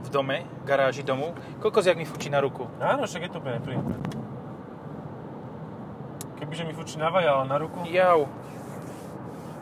v 0.06 0.09
dome, 0.14 0.38
garáži 0.62 1.02
domu, 1.02 1.35
koľko 1.59 1.83
zjak 1.83 1.99
mi 1.99 2.06
fučí 2.06 2.30
na 2.30 2.38
ruku? 2.38 2.71
Áno, 2.78 3.11
však 3.11 3.26
je 3.26 3.30
to 3.35 3.42
úplne 3.42 3.59
nepríjemné. 3.59 3.97
Kebyže 6.37 6.62
mi 6.62 6.76
fučí 6.76 6.95
na 7.00 7.11
vaja, 7.11 7.33
ale 7.35 7.49
na 7.49 7.59
ruku, 7.59 7.83
Jau. 7.90 8.28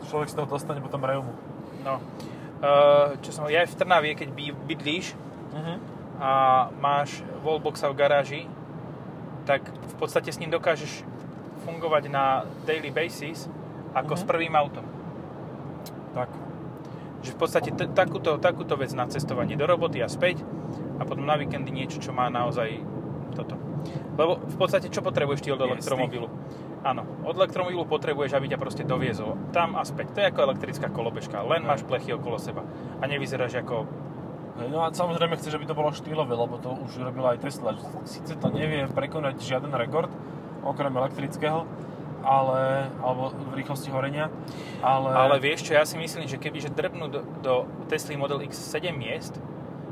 človek 0.05 0.29
z 0.29 0.35
toho 0.37 0.45
dostane 0.45 0.83
potom 0.83 1.01
reumu. 1.01 1.33
No. 1.81 1.97
Uh, 2.61 3.17
čo 3.25 3.33
som, 3.33 3.49
ja 3.49 3.65
aj 3.65 3.73
v 3.73 3.77
Trnavie, 3.79 4.11
keď 4.13 4.29
by, 4.31 4.43
bydlíš 4.69 5.17
Mhm. 5.55 5.94
A 6.17 6.31
máš 6.73 7.09
wallboxa 7.41 7.87
v 7.87 7.95
garáži, 7.95 8.41
tak 9.43 9.61
v 9.61 9.95
podstate 9.95 10.29
s 10.29 10.39
ním 10.39 10.49
dokážeš 10.49 11.05
fungovať 11.61 12.03
na 12.07 12.25
daily 12.63 12.89
basis 12.89 13.45
ako 13.91 14.13
Mhm. 14.13 14.19
s 14.19 14.23
prvým 14.23 14.53
autom. 14.53 14.85
Tak. 16.11 16.29
Že 17.21 17.31
v 17.31 17.37
podstate 17.37 17.69
t- 17.71 17.89
takúto, 17.89 18.37
takúto 18.37 18.75
vec 18.75 18.91
na 18.91 19.05
cestovanie 19.05 19.53
do 19.53 19.65
roboty 19.65 19.99
a 19.99 20.07
späť 20.07 20.45
a 20.95 21.03
potom 21.03 21.25
na 21.25 21.35
víkendy 21.35 21.69
niečo, 21.69 21.97
čo 21.97 22.11
má 22.11 22.29
naozaj 22.29 22.79
toto. 23.33 23.57
Lebo 24.15 24.39
v 24.39 24.55
podstate 24.55 24.87
čo 24.87 25.01
potrebuješ 25.01 25.41
ty 25.41 25.49
od 25.49 25.59
elektromobilu? 25.59 26.29
Áno, 26.81 27.01
od 27.23 27.33
elektromobilu 27.35 27.83
potrebuješ, 27.83 28.31
aby 28.31 28.45
ťa 28.47 28.57
proste 28.57 28.83
doviezol 28.83 29.33
tam 29.49 29.73
a 29.73 29.81
späť. 29.81 30.13
To 30.13 30.21
je 30.21 30.29
ako 30.29 30.41
elektrická 30.43 30.87
kolobežka, 30.87 31.41
len 31.41 31.65
máš 31.65 31.81
plechy 31.81 32.13
okolo 32.13 32.37
seba 32.37 32.61
a 32.95 33.03
nevyzeráš 33.03 33.57
ako... 33.57 33.89
No 34.55 34.87
a 34.87 34.91
samozrejme 34.91 35.35
chceš, 35.35 35.59
aby 35.59 35.67
to 35.67 35.75
bolo 35.75 35.91
štýlové, 35.91 36.31
lebo 36.31 36.55
to 36.55 36.71
už 36.71 37.03
robila 37.03 37.35
aj 37.35 37.43
Tesla. 37.43 37.75
Sice 38.07 38.39
to 38.39 38.47
nevie 38.47 38.87
prekonať 38.87 39.43
žiaden 39.43 39.75
rekord, 39.75 40.07
okrem 40.63 40.95
elektrického, 40.95 41.67
ale, 42.23 42.87
alebo 43.03 43.35
v 43.35 43.53
rýchlosti 43.59 43.91
horenia, 43.91 44.31
ale... 44.79 45.11
Ale 45.11 45.35
vieš 45.43 45.67
čo, 45.67 45.75
ja 45.75 45.83
si 45.83 45.99
myslím, 45.99 46.25
že 46.31 46.39
kebyže 46.39 46.71
drbnú 46.71 47.11
do, 47.11 47.21
do 47.43 47.53
Tesly 47.91 48.15
Model 48.15 48.47
X 48.47 48.55
7 48.71 48.95
miest, 48.95 49.35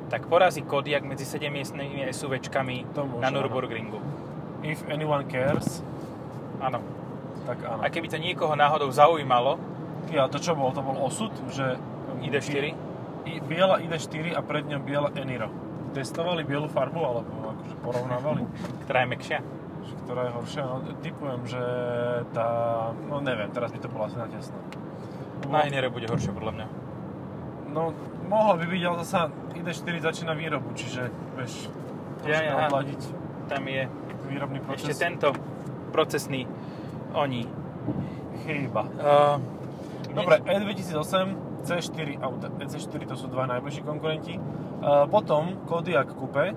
tak 0.07 0.31
porazí 0.31 0.63
Kodiaq 0.63 1.03
medzi 1.03 1.27
7 1.27 1.51
miestnymi 1.51 2.07
SUVčkami 2.07 2.95
To 2.95 3.03
môže, 3.03 3.19
na 3.19 3.29
áno. 3.29 3.43
Nürburgringu. 3.43 3.99
If 4.63 4.79
anyone 4.87 5.27
cares, 5.27 5.83
Áno. 6.63 6.79
tak 7.43 7.59
áno. 7.67 7.83
A 7.83 7.91
keby 7.91 8.07
to 8.07 8.15
niekoho 8.15 8.55
náhodou 8.55 8.87
zaujímalo, 8.87 9.59
Ja, 10.11 10.27
to 10.27 10.39
čo 10.39 10.55
bol? 10.55 10.71
To 10.71 10.83
bol 10.83 10.99
osud, 11.03 11.31
že... 11.51 11.75
ID4, 12.23 12.71
I, 13.25 13.39
biela 13.39 13.79
ID4 13.79 14.31
a 14.31 14.41
pred 14.41 14.65
ňou 14.65 14.79
biela 14.79 15.09
Eniro. 15.13 15.47
testovali 15.93 16.41
bielu 16.41 16.65
farbu, 16.67 16.99
alebo 16.99 17.29
akože 17.53 17.75
porovnávali, 17.79 18.41
Ktorá 18.83 18.99
je 18.99 19.09
mekšia. 19.09 19.39
ktorá 20.03 20.21
je 20.25 20.31
horšia? 20.33 20.61
No, 20.63 20.75
typujem, 20.99 21.41
že 21.45 21.63
tá, 22.33 22.47
no 23.03 23.19
neviem, 23.19 23.47
teraz 23.49 23.69
by 23.69 23.79
to 23.79 23.87
bolo 23.87 24.03
asi 24.05 24.17
natesno. 24.17 24.57
Na 25.45 25.63
Inere 25.63 25.87
bude 25.87 26.07
horšie 26.07 26.31
podľa 26.31 26.51
mňa. 26.53 26.67
No, 27.69 27.91
mohlo 28.25 28.55
by 28.55 28.65
byť, 28.65 28.81
ale 28.81 28.95
zasa 29.01 29.21
ID4 29.53 29.95
začína 30.03 30.33
výrobu, 30.33 30.71
čiže 30.73 31.07
vieš, 31.35 31.67
Ja, 32.23 32.39
troška 32.39 32.47
ja. 32.47 32.65
odladiť 32.65 33.01
Tam 33.45 33.63
je 33.65 33.83
výrobný 34.25 34.59
proces. 34.59 34.87
ešte 34.87 34.93
tento 34.97 35.29
procesný 35.89 36.47
oni. 37.13 37.43
Chýba. 38.41 38.83
Uh, 38.93 39.35
Dobre, 40.09 40.39
E2008, 40.41 41.27
C4 41.63 42.19
auta. 42.19 42.51
C4 42.51 43.07
to 43.07 43.15
sú 43.15 43.31
dva 43.31 43.47
najbližší 43.47 43.81
konkurenti. 43.87 44.35
Potom 45.09 45.63
Kodiaq 45.65 46.11
Coupe, 46.13 46.51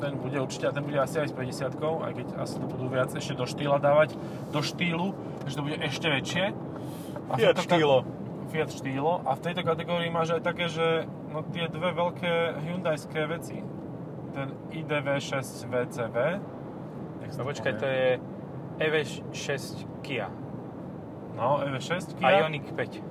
ten 0.00 0.12
bude 0.16 0.40
určite, 0.40 0.70
a 0.70 0.72
ten 0.72 0.86
bude 0.86 0.96
asi 0.96 1.20
aj 1.20 1.28
s 1.28 1.34
50 1.36 1.76
aj 1.76 2.12
keď 2.16 2.26
asi 2.40 2.56
to 2.56 2.66
budú 2.70 2.88
viac 2.88 3.12
ešte 3.12 3.36
do 3.36 3.44
štýla 3.44 3.76
dávať, 3.76 4.16
do 4.48 4.64
štýlu, 4.64 5.12
takže 5.44 5.54
to 5.60 5.62
bude 5.66 5.78
ešte 5.84 6.06
väčšie. 6.08 6.44
A 7.28 7.32
Fiat 7.36 7.58
tejto 7.58 7.62
Štýlo. 7.68 7.96
Fiat 8.50 8.70
štýlo. 8.74 9.12
A 9.28 9.38
v 9.38 9.40
tejto 9.44 9.62
kategórii 9.62 10.10
máš 10.10 10.34
aj 10.34 10.42
také, 10.42 10.66
že 10.66 11.04
no 11.30 11.44
tie 11.46 11.70
dve 11.70 11.94
veľké 11.94 12.64
Hyundaiské 12.66 13.28
veci. 13.28 13.62
Ten 14.34 14.54
iDV6 14.74 15.70
VCV. 15.70 16.16
No 17.30 17.42
počkaj, 17.46 17.72
to 17.78 17.86
je 17.86 18.18
EV6 18.80 19.86
Kia 20.02 20.26
No, 21.36 21.62
EV6 21.62 22.18
a 22.18 22.18
Kia 22.18 22.38
Ioniq 22.42 22.74
5. 22.74 23.09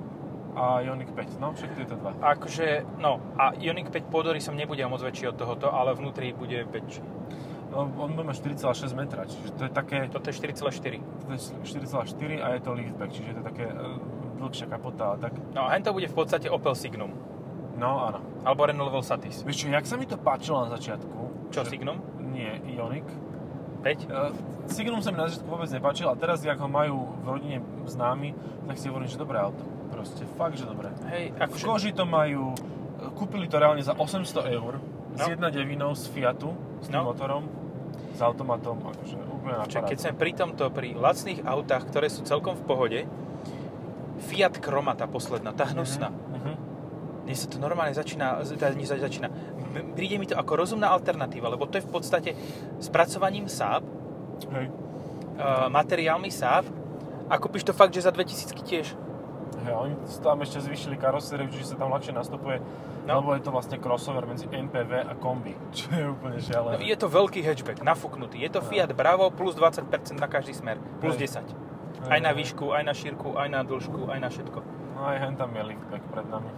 a 0.54 0.82
Ioniq 0.82 1.12
5. 1.14 1.38
No, 1.38 1.54
všetky 1.54 1.84
tieto 1.84 1.96
dva. 1.96 2.14
Akože, 2.20 2.82
no, 2.98 3.20
a 3.38 3.54
Ioniq 3.54 3.90
5 3.90 4.10
podory 4.10 4.42
som 4.42 4.58
nebude 4.58 4.82
moc 4.86 5.00
väčší 5.00 5.30
od 5.30 5.36
tohoto, 5.38 5.70
ale 5.70 5.94
vnútri 5.94 6.34
bude 6.34 6.66
väčší. 6.66 7.02
No, 7.70 7.86
on 7.86 8.18
mať 8.18 8.42
4,6 8.58 8.98
metra, 8.98 9.22
čiže 9.30 9.54
to 9.54 9.62
je 9.66 9.70
také, 9.70 10.10
Toto 10.10 10.26
je 10.26 10.34
4,4. 10.34 10.98
to 10.98 11.30
je 11.30 11.40
4,4 11.62 12.42
a 12.42 12.46
je 12.58 12.60
to 12.66 12.70
liftback, 12.74 13.10
čiže 13.14 13.30
to 13.30 13.40
je 13.40 13.46
také 13.46 13.66
uh, 13.70 13.94
dlhšia 14.42 14.66
kapota 14.66 15.14
a 15.14 15.16
tak. 15.16 15.38
No 15.54 15.70
a 15.70 15.78
to 15.78 15.94
bude 15.94 16.10
v 16.10 16.16
podstate 16.18 16.50
Opel 16.50 16.74
Signum. 16.74 17.14
No, 17.78 18.10
áno. 18.10 18.20
Alebo 18.42 18.66
Renault 18.66 18.90
Level 18.90 19.06
Satis. 19.06 19.46
Vieš 19.46 19.64
čo, 19.64 19.66
jak 19.70 19.86
sa 19.86 19.94
mi 19.96 20.04
to 20.04 20.18
páčilo 20.18 20.66
na 20.66 20.74
začiatku? 20.74 21.48
Čo, 21.54 21.62
že- 21.62 21.78
Signum? 21.78 22.02
Nie, 22.34 22.58
Ioniq. 22.66 23.06
5? 23.80 24.06
Uh, 24.06 24.30
Signum 24.66 25.00
sa 25.00 25.10
mi 25.10 25.18
na 25.18 25.26
začiatku 25.26 25.46
vôbec 25.46 25.66
nepáčil 25.66 26.06
a 26.06 26.14
teraz, 26.14 26.40
ak 26.40 26.56
ho 26.56 26.68
majú 26.68 27.10
v 27.16 27.26
rodine 27.26 27.58
známi, 27.84 28.36
tak 28.64 28.76
si 28.76 28.86
hovorím, 28.86 29.08
že 29.08 29.16
dobré 29.16 29.36
auto. 29.36 29.64
Proste, 29.90 30.22
fakt, 30.34 30.54
že 30.54 30.64
dobré. 30.64 30.94
Hej, 31.08 31.34
V 31.34 31.40
akože... 31.40 31.64
koži 31.64 31.90
to 31.90 32.04
majú, 32.04 32.54
e, 32.54 32.58
kúpili 33.12 33.44
to 33.44 33.58
reálne 33.58 33.82
za 33.82 33.92
800 33.92 34.46
eur, 34.48 34.78
s 35.10 35.18
No. 35.18 35.26
1.9 35.26 35.58
z 35.92 36.04
Fiatu, 36.06 36.54
s 36.78 36.86
tým 36.86 36.94
No. 36.94 37.10
motorom, 37.10 37.50
s 38.14 38.20
automatom, 38.20 38.78
akože 38.78 39.16
úplne 39.26 39.58
na 39.58 39.66
keď 39.66 39.98
sme 39.98 40.12
pri 40.14 40.32
tomto, 40.32 40.70
pri 40.70 40.94
lacných 40.94 41.42
autách, 41.42 41.90
ktoré 41.90 42.06
sú 42.06 42.22
celkom 42.22 42.54
v 42.54 42.62
pohode, 42.62 43.00
Fiat 44.20 44.60
Kroma, 44.60 44.94
tá 44.94 45.08
posledná, 45.08 45.50
tá 45.50 45.64
hnusná. 45.66 46.12
Mhm. 46.12 46.52
Mne 47.26 47.34
sa 47.34 47.46
to 47.46 47.56
normálne 47.56 47.90
začína, 47.90 48.38
teda 48.44 48.70
nie 48.72 48.84
za- 48.84 49.00
začína, 49.00 49.26
príde 49.90 50.16
mi 50.16 50.24
to 50.24 50.34
ako 50.34 50.52
rozumná 50.58 50.88
alternatíva, 50.88 51.46
lebo 51.46 51.64
to 51.64 51.76
je 51.76 51.84
v 51.84 51.90
podstate 51.90 52.30
spracovaním 52.78 53.46
Saab, 53.46 53.84
Hej. 54.50 54.66
uh, 55.36 55.68
materiálmi 55.68 56.28
Saab 56.28 56.66
a 57.26 57.36
kúpiš 57.36 57.62
to 57.62 57.72
fakt, 57.72 57.90
že 57.90 58.02
za 58.02 58.10
2000 58.10 58.50
tiež. 58.60 58.86
Hej, 59.60 59.74
oni 59.74 59.92
tam 60.18 60.40
ešte 60.40 60.58
zvýšili 60.58 60.96
karosériu, 60.96 61.46
čiže 61.46 61.70
sa 61.70 61.76
tam 61.76 61.90
ľahšie 61.90 62.10
nastupuje, 62.10 62.58
No. 63.00 63.18
lebo 63.18 63.32
je 63.32 63.40
to 63.40 63.50
vlastne 63.50 63.76
crossover 63.76 64.22
medzi 64.22 64.44
MPV 64.46 64.92
a 65.02 65.14
kombi, 65.14 65.56
čo 65.76 65.88
je 65.90 66.04
úplne 66.06 66.36
No, 66.36 66.42
šialené. 66.42 66.80
je 66.82 66.96
to 66.96 67.06
veľký 67.06 67.40
hatchback, 67.40 67.80
nafúknutý. 67.80 68.38
Je 68.38 68.48
to 68.48 68.60
Fiat 68.60 68.92
Bravo 68.92 69.28
plus 69.28 69.52
20% 69.52 69.88
na 70.14 70.26
každý 70.26 70.52
smer, 70.52 70.76
plus 70.98 71.14
Hej. 71.14 71.44
10. 71.44 71.44
Hej, 71.44 72.08
Aj 72.08 72.20
na 72.20 72.32
výšku, 72.32 72.70
aj 72.70 72.82
na 72.82 72.92
šírku, 72.92 73.34
aj 73.34 73.48
na 73.48 73.60
dĺžku, 73.60 74.06
aj 74.06 74.18
na 74.18 74.28
všetko. 74.28 74.58
No 74.94 75.00
aj 75.02 75.16
hen 75.18 75.34
tam 75.34 75.50
je 75.50 75.62
liftback 75.66 76.04
pred 76.06 76.26
nami. 76.26 76.50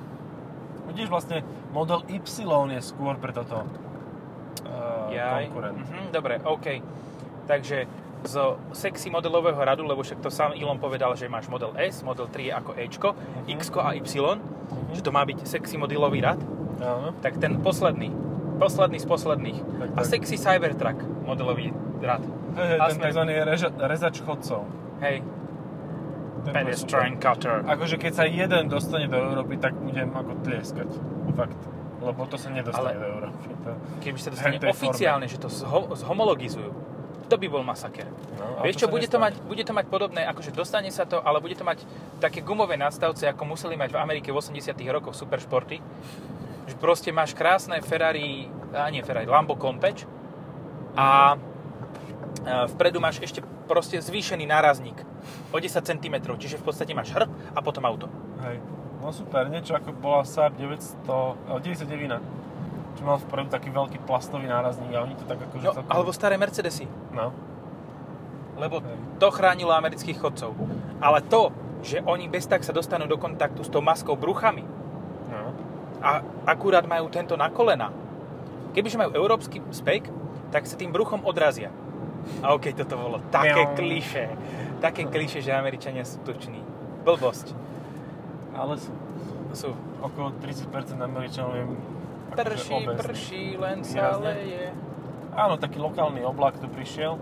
Vidíš, 0.85 1.09
vlastne 1.09 1.41
model 1.71 2.03
Y 2.05 2.23
je 2.71 2.81
skôr 2.81 3.15
pre 3.15 3.31
toto 3.31 3.62
uh, 3.62 5.09
Jaj. 5.09 5.47
konkurent. 5.47 5.79
Mhm, 5.79 6.11
dobre, 6.11 6.39
OK. 6.39 6.67
Takže 7.45 7.87
zo 8.23 8.45
sexy 8.71 9.11
modelového 9.11 9.59
radu, 9.59 9.83
lebo 9.83 9.99
však 9.99 10.19
to 10.19 10.31
sám 10.31 10.55
Elon 10.55 10.79
povedal, 10.79 11.11
že 11.12 11.27
máš 11.27 11.47
model 11.47 11.75
S, 11.75 12.03
model 12.03 12.27
3 12.27 12.39
je 12.41 12.53
ako 12.53 12.71
Ečko, 12.77 13.09
Mhm. 13.11 13.43
X 13.53 13.62
a 13.75 13.91
Y, 13.93 14.39
že 14.93 15.01
to 15.01 15.11
má 15.11 15.23
byť 15.23 15.39
sexy 15.43 15.75
modelový 15.75 16.21
rad, 16.21 16.39
Áno. 16.79 17.11
tak 17.19 17.37
ten 17.37 17.59
posledný, 17.59 18.15
posledný 18.57 18.97
z 18.97 19.07
posledných. 19.07 19.59
Tak, 19.59 19.89
A 19.91 19.97
tak. 19.97 20.07
sexy 20.07 20.39
Cybertruck 20.39 20.99
modelový 21.23 21.75
rad. 21.99 22.23
Hej, 22.53 22.67
hej, 22.69 22.79
A 22.79 22.85
ten 22.89 23.01
tzv. 23.01 23.23
Reža, 23.43 23.69
rezač 23.81 24.21
chodcov. 24.21 24.71
Hej, 25.01 25.27
Ten 26.43 26.53
pedestrian 26.53 27.15
cutter. 27.23 27.63
Akože 27.63 27.97
keď 27.99 28.13
sa 28.13 28.25
jeden 28.27 28.67
dostane 28.67 29.07
do 29.07 29.15
Európy, 29.15 29.59
tak 29.63 29.79
budem 29.79 30.11
ako 30.11 30.33
tlieskať. 30.43 30.91
Fakt. 31.39 31.61
Lebo 32.03 32.27
to 32.27 32.35
sa 32.35 32.51
nedostane 32.51 32.99
Ale- 32.99 32.99
do 32.99 33.07
Európy. 33.07 33.47
To... 33.63 33.71
Keby 34.03 34.19
sa 34.19 34.29
dostane 34.35 34.59
oficiálne, 34.59 35.27
že 35.31 35.39
to 35.39 35.47
zho- 35.47 35.95
zhomologizujú, 35.95 36.71
to 37.31 37.35
by 37.39 37.47
bol 37.49 37.63
masaker. 37.65 38.11
No, 38.37 38.67
Vieš 38.67 38.85
čo, 38.85 38.87
bude 38.91 39.07
to, 39.09 39.17
mať, 39.17 39.39
bude 39.47 39.63
to 39.65 39.73
mať 39.73 39.87
podobné, 39.89 40.27
akože 40.29 40.53
dostane 40.53 40.91
sa 40.93 41.07
to, 41.09 41.23
ale 41.23 41.41
bude 41.41 41.57
to 41.57 41.65
mať 41.65 41.81
také 42.21 42.43
gumové 42.45 42.77
nadstavce, 42.77 43.25
ako 43.31 43.57
museli 43.57 43.79
mať 43.79 43.95
v 43.95 43.99
Amerike 44.03 44.29
v 44.29 44.37
80 44.37 44.75
rokoch 44.93 45.17
superšporty. 45.17 45.81
Že 46.69 46.75
proste 46.77 47.09
máš 47.15 47.33
krásne 47.33 47.81
Ferrari, 47.81 48.51
a 48.75 48.91
nie 48.91 49.01
Ferrari, 49.01 49.31
Lambo 49.31 49.57
Countach 49.57 50.05
a 50.93 51.39
a 52.43 52.67
vpredu 52.67 52.99
máš 52.99 53.23
ešte 53.23 53.39
proste 53.71 54.03
zvýšený 54.03 54.45
nárazník 54.51 54.99
o 55.50 55.57
10 55.57 55.69
cm, 55.81 56.17
čiže 56.38 56.57
v 56.59 56.64
podstate 56.64 56.93
máš 56.93 57.12
hrb 57.12 57.29
a 57.52 57.61
potom 57.61 57.85
auto. 57.85 58.07
Hej. 58.43 58.59
No 59.02 59.11
super, 59.11 59.50
niečo 59.50 59.75
ako 59.75 59.99
bola 59.99 60.23
Saab 60.23 60.55
900, 60.55 61.35
eh, 61.50 61.59
99, 61.59 62.23
čo 62.95 63.02
mal 63.02 63.19
vpredu 63.19 63.50
taký 63.50 63.75
veľký 63.75 63.99
plastový 64.07 64.47
nárazník 64.47 64.95
a 64.95 65.02
oni 65.02 65.19
to 65.19 65.25
tak 65.26 65.43
akože 65.43 65.64
No, 65.64 65.75
celkom... 65.75 65.91
alebo 65.91 66.11
staré 66.14 66.38
Mercedesy, 66.38 66.87
No. 67.11 67.35
lebo 68.55 68.79
Hej. 68.79 69.19
to 69.19 69.29
chránilo 69.35 69.75
amerických 69.75 70.23
chodcov. 70.23 70.55
Ale 71.02 71.19
to, 71.26 71.50
že 71.83 71.99
oni 72.07 72.31
bez 72.31 72.47
tak 72.47 72.62
sa 72.62 72.71
dostanú 72.71 73.11
do 73.11 73.19
kontaktu 73.19 73.67
s 73.67 73.71
tou 73.73 73.83
maskou 73.83 74.14
bruchami, 74.14 74.62
no. 75.26 75.50
a 75.99 76.23
akurát 76.47 76.87
majú 76.87 77.11
tento 77.11 77.35
na 77.35 77.50
kolena. 77.50 77.91
Kebyže 78.73 79.02
majú 79.02 79.12
európsky 79.19 79.59
spek, 79.75 80.07
tak 80.55 80.69
sa 80.71 80.79
tým 80.79 80.95
bruchom 80.95 81.26
odrazia. 81.26 81.75
A 82.38 82.55
okej, 82.55 82.79
toto 82.79 82.95
bolo 82.95 83.19
také 83.35 83.67
kliše. 83.75 84.31
Také 84.83 85.07
kliše, 85.07 85.39
že 85.39 85.55
Američania 85.55 86.03
sú 86.03 86.19
tuční. 86.27 86.59
Blbosť. 87.07 87.55
Ale 88.53 88.75
sú 88.77 88.91
Sú. 89.55 89.71
okolo 90.03 90.35
30% 90.43 90.99
Američanov 90.99 91.55
je 91.55 91.65
Prší, 92.33 92.73
obezných. 92.73 92.99
prší, 92.99 93.45
len 93.61 93.85
sa 93.85 94.17
leje. 94.19 94.73
Áno, 95.37 95.61
taký 95.61 95.79
lokálny 95.79 96.25
oblak 96.25 96.57
tu 96.59 96.67
prišiel. 96.67 97.21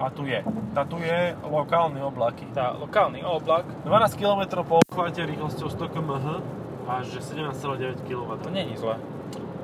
A 0.00 0.08
tu 0.10 0.24
je. 0.24 0.40
Tá 0.72 0.82
tu 0.88 0.96
je 1.02 1.34
lokálny 1.44 2.00
oblaky. 2.02 2.46
Tá 2.54 2.72
lokálny 2.74 3.22
oblak, 3.22 3.66
12 3.84 4.16
km 4.18 4.62
po 4.64 4.80
obchvate 4.80 5.26
rýchlosťou 5.26 5.68
100 5.68 5.94
km 5.94 6.40
až 6.88 7.18
17,9 7.22 8.02
kW. 8.06 8.26
to 8.42 8.48
není 8.50 8.74
zle. 8.78 8.96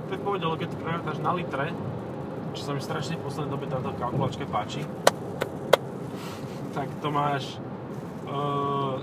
To 0.08 0.14
je 0.14 0.20
ale 0.44 0.56
keď 0.58 0.68
to 0.70 0.76
prerátaš 0.78 1.18
na 1.18 1.32
litre, 1.34 1.70
čo 2.54 2.62
sa 2.64 2.70
mi 2.72 2.80
strašne 2.80 3.18
v 3.18 3.26
poslednej 3.26 3.50
dobe 3.50 3.66
táto 3.66 3.90
kalkulačke 3.94 4.46
páči, 4.48 4.82
tak 6.78 6.88
to 7.02 7.10
máš 7.10 7.58
uh, 8.30 9.02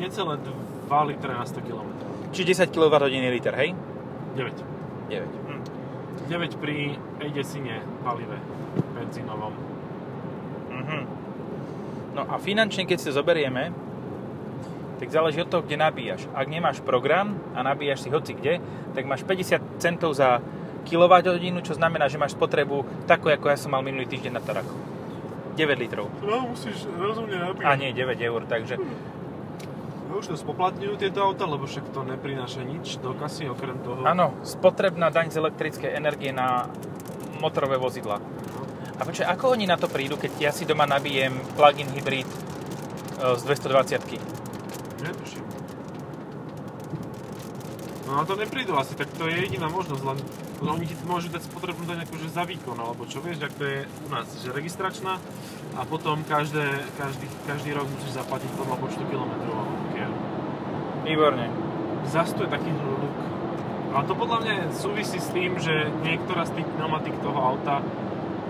necelé 0.00 0.40
2 0.40 1.10
litre 1.12 1.28
na 1.28 1.44
100 1.44 1.60
km. 1.60 1.92
Či 2.32 2.56
10 2.56 2.72
kWh 2.72 3.04
liter, 3.12 3.52
hej? 3.52 3.76
9. 4.32 5.12
9. 5.12 5.28
Hm. 5.28 5.60
9 6.24 6.56
pri 6.56 6.96
Edesine 7.20 7.84
palive 8.00 8.40
benzínovom. 8.96 9.52
Mhm. 10.72 11.00
No 12.16 12.24
a 12.24 12.40
finančne, 12.40 12.88
keď 12.88 12.98
si 13.04 13.12
zoberieme, 13.12 13.76
tak 14.96 15.12
záleží 15.12 15.44
od 15.44 15.52
toho, 15.52 15.60
kde 15.60 15.76
nabíjaš. 15.76 16.24
Ak 16.32 16.48
nemáš 16.48 16.80
program 16.80 17.36
a 17.52 17.60
nabíjaš 17.60 18.00
si 18.00 18.08
hoci 18.08 18.32
kde, 18.32 18.64
tak 18.96 19.04
máš 19.04 19.20
50 19.28 19.60
centov 19.76 20.16
za 20.16 20.40
kWh, 20.88 21.60
čo 21.60 21.76
znamená, 21.76 22.08
že 22.08 22.16
máš 22.16 22.32
spotrebu 22.32 23.04
takú, 23.04 23.28
ako 23.28 23.52
ja 23.52 23.60
som 23.60 23.76
mal 23.76 23.84
minulý 23.84 24.08
týždeň 24.08 24.32
na 24.32 24.40
Taraku. 24.40 24.95
9 25.56 25.80
litrov. 25.80 26.06
No, 26.20 26.52
musíš 26.52 26.84
rozumne 26.86 27.40
nabíjať. 27.40 27.64
A 27.64 27.72
nie, 27.74 27.90
9 27.90 28.20
eur, 28.20 28.44
takže 28.44 28.76
No, 30.06 30.22
už 30.22 30.30
to 30.30 30.36
spoplatňujú 30.38 31.02
tieto 31.02 31.18
auta, 31.18 31.50
lebo 31.50 31.66
však 31.66 31.90
to 31.90 32.06
neprináša 32.06 32.62
nič 32.62 33.02
do 33.02 33.10
kasy, 33.10 33.50
okrem 33.50 33.74
toho. 33.82 34.06
áno, 34.06 34.38
spotrebná 34.46 35.10
daň 35.10 35.34
z 35.34 35.42
elektrickej 35.42 35.90
energie 35.92 36.30
na 36.30 36.70
motorové 37.42 37.74
vozidla. 37.74 38.22
A 38.96 39.02
počkaj, 39.02 39.26
ako 39.26 39.58
oni 39.58 39.66
na 39.66 39.76
to 39.76 39.90
prídu, 39.90 40.14
keď 40.16 40.32
ja 40.40 40.52
si 40.54 40.64
doma 40.64 40.86
nabijem 40.86 41.36
plug-in 41.58 41.90
hybrid 41.90 42.24
e, 42.24 42.36
z 43.36 43.42
220 43.44 44.08
No 48.06 48.16
na 48.16 48.24
to 48.24 48.38
neprídu 48.38 48.78
asi, 48.78 48.94
tak 48.94 49.10
to 49.18 49.26
je 49.26 49.50
jediná 49.50 49.66
možnosť, 49.66 50.02
len 50.06 50.18
No, 50.56 50.72
oni 50.72 50.88
ti 50.88 50.96
môžu 51.04 51.28
dať 51.28 51.52
spotrebnú 51.52 51.84
daň 51.84 52.08
akože 52.08 52.32
za 52.32 52.48
výkon, 52.48 52.80
alebo 52.80 53.04
čo 53.04 53.20
vieš, 53.20 53.44
ak 53.44 53.52
to 53.60 53.64
je 53.68 53.78
u 53.84 54.08
nás, 54.08 54.24
že 54.40 54.48
registračná 54.56 55.20
a 55.76 55.80
potom 55.84 56.24
každé, 56.24 56.64
každý, 56.96 57.28
každý 57.44 57.76
rok 57.76 57.84
musíš 57.92 58.16
zaplatiť 58.16 58.50
podľa 58.56 58.76
počtu 58.80 59.04
kilometrov. 59.04 59.68
Výborne. 61.04 61.46
Zas 62.08 62.32
to 62.32 62.48
je 62.48 62.50
taký 62.50 62.72
luk. 62.72 63.14
Ale 63.92 64.02
to 64.08 64.14
podľa 64.16 64.38
mňa 64.42 64.54
súvisí 64.74 65.20
s 65.20 65.28
tým, 65.30 65.60
že 65.60 65.92
niektorá 66.02 66.48
z 66.48 66.56
tých 66.56 66.68
pneumatik 66.72 67.14
toho 67.20 67.36
auta 67.36 67.84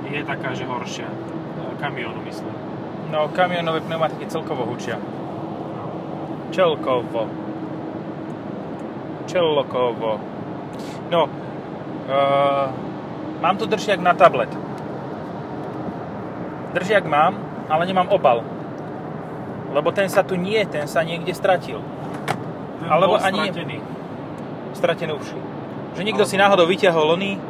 je 0.06 0.22
taká, 0.22 0.54
že 0.54 0.62
horšia. 0.64 1.10
E, 1.10 1.16
Kamionu 1.82 2.22
myslím. 2.24 2.54
No, 3.10 3.28
kamionové 3.28 3.82
pneumatiky 3.82 4.30
celkovo 4.30 4.64
hučia. 4.66 4.96
No. 4.96 5.84
Čelkovo. 9.26 10.18
No, 11.10 11.20
uh, 11.26 12.66
mám 13.38 13.56
tu 13.58 13.66
držiak 13.66 13.98
na 13.98 14.14
tablet. 14.14 14.50
Držiak 16.74 17.04
mám, 17.04 17.38
ale 17.66 17.86
nemám 17.86 18.08
obal. 18.08 18.42
Lebo 19.70 19.90
ten 19.92 20.08
sa 20.08 20.22
tu 20.22 20.38
nie, 20.38 20.62
ten 20.66 20.86
sa 20.86 21.02
niekde 21.02 21.34
stratil. 21.34 21.82
Ten 22.80 22.88
Alebo 22.88 23.18
ani- 23.18 23.50
stratený. 23.50 23.78
Stratený 24.72 25.12
uši. 25.16 25.38
Že 25.96 26.02
niekto 26.04 26.24
si 26.28 26.36
náhodou 26.36 26.68
vyťahol 26.68 27.16
oný 27.16 27.40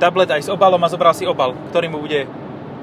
tablet 0.00 0.32
aj 0.32 0.48
s 0.48 0.48
obalom 0.48 0.80
a 0.80 0.88
zobral 0.88 1.12
si 1.12 1.28
obal, 1.28 1.52
ktorý 1.70 1.92
mu 1.92 2.00
bude, 2.00 2.24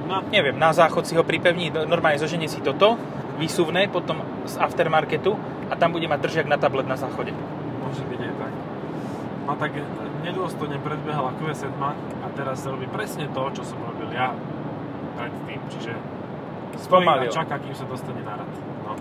No, 0.07 0.23
neviem, 0.31 0.55
na 0.55 0.71
záchod 0.71 1.03
si 1.03 1.19
ho 1.19 1.23
pripevní, 1.27 1.67
no, 1.67 1.83
normálne 1.83 2.15
zoženie 2.15 2.47
si 2.47 2.63
toto, 2.63 2.95
výsuvné, 3.35 3.91
potom 3.91 4.23
z 4.47 4.55
aftermarketu 4.55 5.35
a 5.67 5.75
tam 5.75 5.91
bude 5.91 6.07
mať 6.07 6.23
držiak 6.23 6.47
na 6.47 6.55
tablet 6.55 6.87
na 6.87 6.95
záchode. 6.95 7.35
môže 7.83 8.07
byť 8.07 8.16
tak. 9.47 9.49
No 9.49 9.53
tak 9.55 9.71
nedôstojne 10.27 10.77
predbiehala 10.83 11.31
Q7 11.39 11.71
a 11.79 12.27
teraz 12.35 12.67
robí 12.67 12.87
presne 12.91 13.31
to, 13.31 13.43
čo 13.55 13.63
som 13.63 13.79
robil 13.79 14.11
ja 14.11 14.35
predtým, 15.15 15.59
čiže 15.71 15.91
stojí 16.77 17.07
a 17.07 17.25
čaká, 17.31 17.55
kým 17.57 17.73
sa 17.73 17.85
dostane 17.87 18.21
na 18.21 18.37
rad. 18.37 18.51
No. 18.85 18.93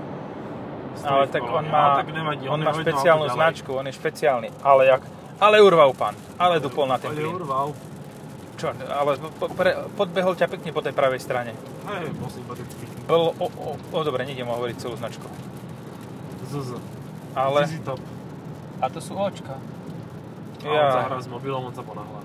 Stojí 0.96 1.10
Ale 1.10 1.24
tak 1.28 1.42
on 1.44 1.64
má, 1.68 2.00
tak 2.00 2.08
nevadí, 2.14 2.44
on 2.48 2.60
má 2.62 2.72
nehodí 2.72 2.88
špeciálnu 2.88 3.26
značku, 3.28 3.70
on 3.76 3.86
je 3.90 3.94
špeciálny. 3.94 4.48
Ale 4.64 4.86
jak, 4.86 5.02
ale 5.42 5.60
urval 5.60 5.92
pán, 5.92 6.14
ale 6.40 6.62
dupol 6.62 6.88
na 6.88 6.96
ten 6.96 7.12
Ale 7.12 7.20
plyn. 7.20 7.36
urval. 7.36 7.68
Čo, 8.56 8.72
ale 8.72 9.20
po, 9.36 9.52
pre, 9.52 9.76
podbehol 10.00 10.32
ťa 10.32 10.48
pekne 10.48 10.72
po 10.72 10.80
tej 10.80 10.96
pravej 10.96 11.20
strane. 11.20 11.52
Hej, 11.92 12.08
bol 12.16 12.32
sympatický. 12.32 12.88
Bol, 13.04 13.36
o, 13.36 13.46
o, 13.52 13.70
o, 13.76 13.98
dobre, 14.00 14.24
nejdem 14.24 14.48
hovoriť 14.48 14.76
celú 14.80 14.96
značku. 14.96 15.28
ZZ. 16.48 16.80
Ale, 17.36 17.68
ZZ 17.68 17.84
Top. 17.84 18.00
a 18.80 18.86
to 18.88 19.04
sú 19.04 19.12
očka. 19.12 19.60
A 20.66 20.70
on 20.70 20.74
Ja, 20.74 21.06
hrá 21.06 21.18
s 21.22 21.30
mobilom, 21.30 21.62
on 21.62 21.74
sa 21.74 21.86
ponáhľa. 21.86 22.20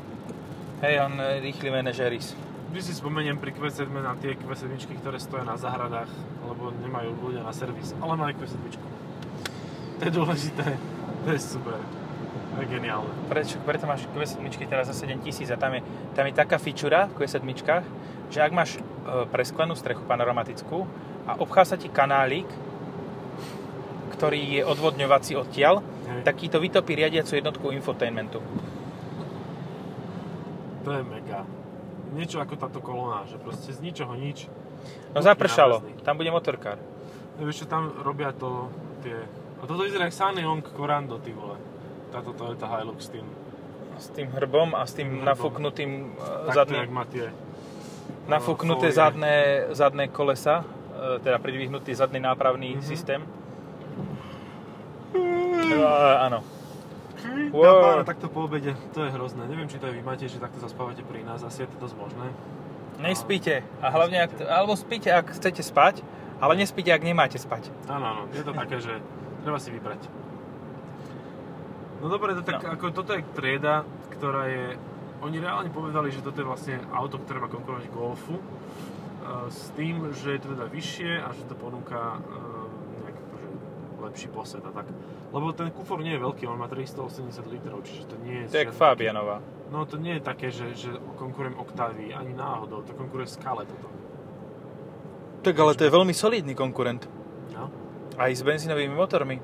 hej, 0.81 0.95
on 0.99 1.13
e, 1.15 1.45
rýchly 1.45 1.69
manažeris. 1.69 2.33
Vždy 2.71 2.81
si 2.81 2.93
spomeniem 2.95 3.37
pri 3.37 3.51
Q7 3.51 3.85
na 3.91 4.15
tie 4.17 4.33
Q7, 4.33 4.71
ktoré 4.97 5.19
stoja 5.19 5.43
na 5.43 5.59
záhradách, 5.59 6.07
lebo 6.41 6.71
nemajú 6.81 7.13
ľudia 7.19 7.43
na 7.43 7.51
servis, 7.51 7.91
ale 7.99 8.15
majú 8.15 8.33
Q7. 8.39 8.57
To 9.99 10.01
je 10.01 10.11
dôležité. 10.11 10.65
To 11.21 11.29
je 11.29 11.39
super. 11.39 11.77
To 12.51 12.57
je 12.63 12.67
geniálne. 12.67 13.11
Prečo, 13.29 13.61
preto 13.61 13.85
máš 13.85 14.07
Q7 14.09 14.41
teraz 14.65 14.89
za 14.89 14.95
7000 14.97 15.53
a 15.53 15.57
tam 15.59 15.77
je, 15.77 15.81
tam 16.17 16.25
je 16.25 16.33
taká 16.33 16.57
fičura 16.57 17.05
v 17.11 17.21
Q7, 17.21 17.45
že 18.31 18.39
ak 18.41 18.51
máš 18.55 18.75
e, 18.75 18.81
presklenú 19.29 19.75
strechu 19.77 20.01
panoramatickú 20.07 20.87
a 21.27 21.37
obchá 21.37 21.67
sa 21.67 21.75
ti 21.77 21.91
kanálik, 21.91 22.47
ktorý 24.15 24.59
je 24.59 24.61
odvodňovací 24.63 25.35
odtiaľ, 25.35 25.83
Hej. 26.01 26.21
tak 26.23 26.35
ti 26.37 26.47
to 26.49 26.57
vytopí 26.57 26.95
riadiacu 26.95 27.35
jednotku 27.35 27.69
infotainmentu. 27.71 28.41
To 30.81 30.89
je 30.91 31.01
mega. 31.05 31.45
Niečo 32.11 32.41
ako 32.41 32.57
táto 32.57 32.79
kolóna, 32.81 33.23
že 33.29 33.37
proste 33.37 33.71
z 33.71 33.79
ničoho 33.79 34.17
nič. 34.17 34.49
No 35.13 35.21
zapršalo, 35.21 35.79
nárazný. 35.79 36.03
tam 36.03 36.15
bude 36.17 36.31
motorkár. 36.33 36.77
No 37.37 37.45
vieš 37.45 37.63
čo, 37.63 37.65
tam 37.69 37.93
robia 38.01 38.33
to 38.33 38.67
tie... 39.05 39.15
A 39.61 39.69
toto 39.69 39.85
vyzerá 39.85 40.09
jak 40.09 40.15
Sanyong 40.17 40.65
Corando, 40.73 41.21
ty 41.21 41.31
vole. 41.31 41.55
Táto 42.09 42.33
Toyota 42.33 42.65
Hilux 42.67 42.97
s 43.05 43.09
tým. 43.13 43.25
S 44.01 44.09
tým 44.09 44.27
hrbom 44.33 44.73
a 44.73 44.81
s 44.83 44.97
tým 44.97 45.21
Hrbom. 45.21 45.25
nafúknutým 45.29 45.89
jak 46.17 46.55
zadným, 46.57 46.89
má 46.89 47.05
tie... 47.05 47.29
nafúknuté 48.25 48.89
fólie. 48.89 48.97
zadné, 48.97 49.35
zadné 49.71 50.05
kolesa, 50.09 50.65
e, 50.91 51.21
teda 51.21 51.37
pridvihnutý 51.37 51.93
zadný 51.93 52.17
nápravný 52.19 52.75
Mhm. 52.75 52.83
systém. 52.83 53.21
E, 55.73 55.83
áno. 56.19 56.39
Wow. 57.51 58.01
Wow. 58.01 58.03
takto 58.03 58.27
po 58.27 58.43
obede, 58.43 58.73
to 58.91 59.05
je 59.05 59.11
hrozné. 59.11 59.45
Neviem, 59.45 59.69
či 59.69 59.77
to 59.77 59.85
aj 59.85 59.93
vy 59.93 60.01
máte, 60.01 60.25
že 60.25 60.37
takto 60.37 60.57
zaspávate 60.57 61.01
pri 61.01 61.21
nás, 61.21 61.39
asi 61.41 61.63
je 61.63 61.69
to 61.69 61.77
dosť 61.79 61.95
možné. 61.95 62.27
Nespíte. 62.97 63.61
A 63.77 63.87
hlavne, 63.89 64.25
ak, 64.25 64.41
alebo 64.41 64.73
spíte, 64.73 65.09
ak 65.09 65.31
chcete 65.31 65.61
spať, 65.61 66.01
ale 66.37 66.53
nespíte, 66.55 66.89
ak 66.89 67.01
nemáte 67.01 67.37
spať. 67.37 67.69
Áno, 67.87 68.05
áno, 68.05 68.21
je 68.29 68.41
to 68.41 68.51
také, 68.51 68.77
že 68.77 68.93
treba 69.41 69.57
si 69.57 69.69
vybrať. 69.69 70.01
No 72.01 72.09
dobre, 72.09 72.33
to 72.33 72.41
tak 72.41 72.61
No. 72.61 72.73
ako 72.73 72.89
toto 72.91 73.13
je 73.13 73.21
trieda, 73.31 73.85
ktorá 74.11 74.49
je... 74.49 74.65
Oni 75.21 75.37
reálne 75.37 75.69
povedali, 75.69 76.09
že 76.09 76.25
toto 76.25 76.41
je 76.41 76.47
vlastne 76.47 76.81
auto, 76.89 77.21
ktoré 77.21 77.37
má 77.37 77.45
konkurovať 77.45 77.85
Golfu. 77.93 78.37
e, 78.37 78.43
S 79.53 79.69
tým, 79.71 80.09
že 80.11 80.33
je 80.33 80.41
to 80.41 80.57
teda 80.57 80.65
vyššie 80.65 81.21
a 81.21 81.29
že 81.29 81.45
to 81.45 81.53
ponúka 81.53 82.17
e, 82.17 82.19
lepší 84.11 84.27
posed 84.27 84.59
a 84.59 84.71
tak. 84.71 84.91
Lebo 85.31 85.55
ten 85.55 85.71
kufor 85.71 86.03
nie 86.03 86.11
je 86.11 86.19
veľký, 86.19 86.43
on 86.45 86.59
má 86.59 86.67
380 86.67 87.31
litrov, 87.47 87.79
čiže 87.81 88.03
to 88.05 88.15
nie 88.19 88.43
je... 88.43 88.51
To 88.51 88.57
je 88.57 88.67
taký- 88.67 88.75
No 89.71 89.87
to 89.87 89.95
nie 89.95 90.19
je 90.19 90.21
také, 90.21 90.51
že, 90.51 90.75
že 90.75 90.91
konkurujem 91.15 91.55
Octavii, 91.55 92.11
ani 92.11 92.35
náhodou, 92.35 92.83
to 92.83 92.91
konkuruje 92.91 93.23
Skale 93.25 93.63
toto. 93.63 93.87
Tak 95.41 95.55
ale 95.55 95.73
to 95.73 95.87
je 95.87 95.89
veľmi 95.89 96.11
solidný 96.11 96.51
konkurent. 96.51 97.07
No, 97.49 97.71
Aj 98.13 98.29
s 98.29 98.43
benzínovými 98.43 98.93
motormi. 98.93 99.39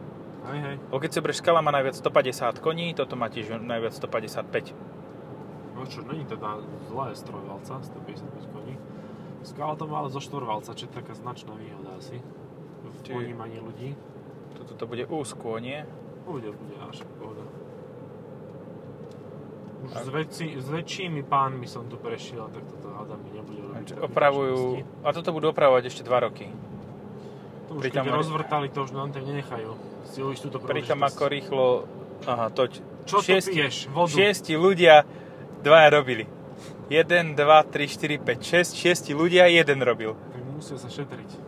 hej, 0.46 0.60
hej. 0.62 0.76
Lebo 0.86 1.00
keď 1.00 1.10
si 1.10 1.20
berieš 1.20 1.40
Skala 1.40 1.58
má 1.58 1.72
najviac 1.72 1.96
150 1.96 2.60
koní, 2.60 2.92
toto 2.92 3.16
má 3.16 3.32
tiež 3.32 3.56
najviac 3.58 3.96
155. 3.96 4.76
No 5.74 5.86
čo, 5.86 6.04
není 6.04 6.26
teda 6.26 6.60
zlé 6.86 7.16
z 7.16 7.22
trojvalca, 7.24 7.80
155 7.80 8.52
koní. 8.52 8.76
Skala 9.42 9.74
to 9.74 9.88
má 9.88 10.04
ale 10.04 10.12
zo 10.12 10.20
štvorvalca, 10.20 10.76
čo 10.76 10.86
je 10.86 10.92
taká 10.92 11.16
značná 11.16 11.56
výhoda 11.56 11.96
asi. 11.96 12.20
V 12.84 13.00
Ty- 13.02 13.14
ponímaní 13.14 13.58
ľudí. 13.58 13.96
Toto 14.68 14.84
to 14.84 14.86
bude 14.86 15.08
úzko, 15.08 15.64
nie? 15.64 15.80
Bude, 16.28 16.52
bude, 16.52 16.76
až 16.84 17.08
pohoda. 17.16 17.40
Už 19.88 19.92
A- 19.96 20.04
s, 20.04 20.10
väčší, 20.12 20.48
s 20.60 20.68
väčšími 20.68 21.24
pánmi 21.24 21.64
som 21.64 21.88
tu 21.88 21.96
prešiel, 21.96 22.52
tak 22.52 22.68
toto 22.68 22.92
hádam 22.92 23.24
mi 23.24 23.32
nebude 23.32 23.64
robiť. 23.64 23.88
Opravujú, 24.04 24.84
a 25.08 25.10
toto 25.16 25.32
budú 25.32 25.56
opravovať 25.56 25.88
ešte 25.88 26.04
2 26.04 26.20
roky. 26.20 26.52
To 27.72 27.80
už 27.80 27.88
pritom- 27.88 28.04
keď 28.04 28.12
rozvrtali, 28.12 28.68
to 28.76 28.84
už 28.84 28.92
nám 28.92 29.16
tam 29.16 29.24
nenechajú. 29.24 29.72
Už 30.08 30.38
túto 30.44 30.60
Pritom 30.60 31.00
ako 31.00 31.24
rýchlo... 31.32 31.66
Aha, 32.28 32.52
toť. 32.52 32.84
Čo 33.08 33.24
to 33.24 33.40
piješ? 33.40 33.88
Vodu? 33.88 34.12
Šiesti 34.12 34.60
ľudia, 34.60 35.08
dvaja 35.64 35.88
robili. 35.96 36.28
1, 36.92 37.36
2, 37.36 37.40
3, 37.40 37.88
4, 37.88 38.20
5, 38.20 38.76
6, 38.76 38.76
šiesti 38.76 39.12
ľudia, 39.16 39.48
jeden 39.48 39.80
robil. 39.80 40.12
Tak 40.12 40.44
musia 40.52 40.76
sa 40.76 40.92
šetriť. 40.92 41.47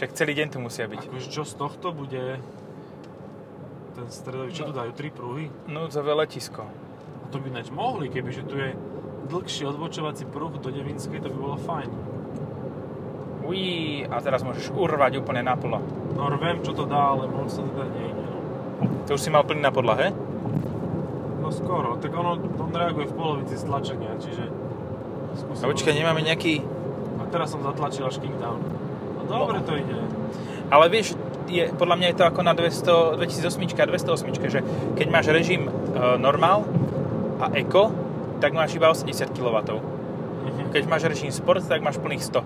Však 0.00 0.16
celý 0.16 0.32
deň 0.32 0.48
tu 0.48 0.64
musia 0.64 0.88
byť. 0.88 1.12
Akože 1.12 1.28
čo 1.28 1.44
z 1.44 1.60
tohto 1.60 1.92
bude 1.92 2.40
ten 3.92 4.06
stredový, 4.08 4.48
čo 4.48 4.64
tu 4.64 4.72
dajú? 4.72 4.96
Tri 4.96 5.12
pruhy? 5.12 5.52
Núdzové 5.68 6.16
letisko. 6.16 6.64
A 7.20 7.26
to 7.28 7.36
by 7.36 7.52
ináč 7.52 7.68
mohli, 7.68 8.08
kebyže 8.08 8.48
tu 8.48 8.56
je 8.56 8.72
dlhší 9.28 9.68
odbočovací 9.68 10.24
pruh 10.24 10.56
do 10.56 10.72
Devinskej, 10.72 11.20
to 11.20 11.28
by 11.28 11.36
bolo 11.36 11.60
fajn. 11.60 11.92
Uí, 13.44 14.00
a 14.08 14.16
teraz 14.24 14.40
môžeš 14.40 14.72
urvať 14.72 15.20
úplne 15.20 15.44
naplno. 15.44 15.84
No 16.16 16.32
viem, 16.40 16.64
čo 16.64 16.72
to 16.72 16.88
dá, 16.88 17.12
ale 17.12 17.28
moc 17.28 17.52
sa 17.52 17.60
teda 17.60 17.84
nejde. 17.92 18.24
No. 18.24 18.40
To 19.04 19.10
už 19.12 19.20
si 19.20 19.28
mal 19.28 19.44
plný 19.44 19.60
na 19.60 19.68
podlahe? 19.68 20.16
no 21.44 21.52
skoro, 21.52 22.00
tak 22.00 22.16
ono, 22.16 22.40
on 22.40 22.72
reaguje 22.72 23.04
v 23.04 23.14
polovici 23.20 23.52
stlačenia, 23.60 24.16
čiže... 24.16 24.48
skúsim 25.44 25.60
A 25.60 25.68
počkaj, 25.68 25.92
nemáme 25.92 26.24
nejaký... 26.24 26.64
A 27.20 27.28
teraz 27.28 27.52
som 27.52 27.60
zatlačil 27.60 28.08
až 28.08 28.16
kickdown. 28.16 28.88
Dobre 29.30 29.62
to 29.62 29.72
ide. 29.78 29.94
Ale 30.70 30.90
vieš, 30.90 31.14
je, 31.46 31.70
podľa 31.74 31.96
mňa 31.98 32.06
je 32.10 32.16
to 32.18 32.24
ako 32.26 32.40
na 32.42 32.54
200, 32.54 33.22
2008 33.22 33.78
a 33.78 33.86
208, 33.86 34.50
že 34.50 34.60
keď 34.98 35.06
máš 35.10 35.26
režim 35.30 35.66
e, 35.66 35.70
normál 36.18 36.66
a 37.38 37.50
eco, 37.54 37.94
tak 38.42 38.54
máš 38.54 38.74
iba 38.74 38.90
80 38.90 39.30
kW. 39.30 39.56
Mhm. 39.70 40.74
Keď 40.74 40.82
máš 40.86 41.06
režim 41.06 41.30
sport, 41.30 41.62
tak 41.62 41.82
máš 41.82 41.98
plných 42.02 42.22
100. 42.22 42.42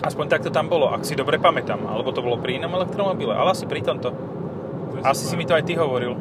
Aspoň 0.00 0.26
tak 0.32 0.40
to 0.40 0.48
tam 0.48 0.72
bolo, 0.72 0.88
ak 0.88 1.04
si 1.04 1.12
dobre 1.12 1.36
pamätám. 1.36 1.84
Alebo 1.84 2.08
to 2.16 2.24
bolo 2.24 2.40
pri 2.40 2.56
inom 2.56 2.72
elektromobile, 2.72 3.36
ale 3.36 3.52
asi 3.52 3.68
pri 3.68 3.84
tomto. 3.84 4.08
To 4.10 5.04
Asi 5.04 5.28
si 5.28 5.36
mi 5.36 5.44
to 5.44 5.52
aj 5.52 5.64
ty 5.68 5.76
hovoril. 5.76 6.16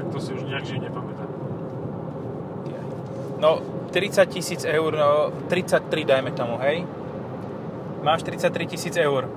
Tak 0.00 0.06
to 0.08 0.16
si 0.16 0.32
už 0.32 0.48
nejak 0.48 0.64
živ 0.64 0.80
nepamätám. 0.80 1.28
No, 3.38 3.60
30 3.90 4.26
tisíc 4.28 4.64
eur, 4.64 4.92
no 4.96 5.32
33 5.48 6.04
dajme 6.04 6.30
tomu, 6.30 6.58
hej? 6.60 6.84
Máš 8.02 8.22
33 8.22 8.66
tisíc 8.66 8.94
eur. 8.96 9.28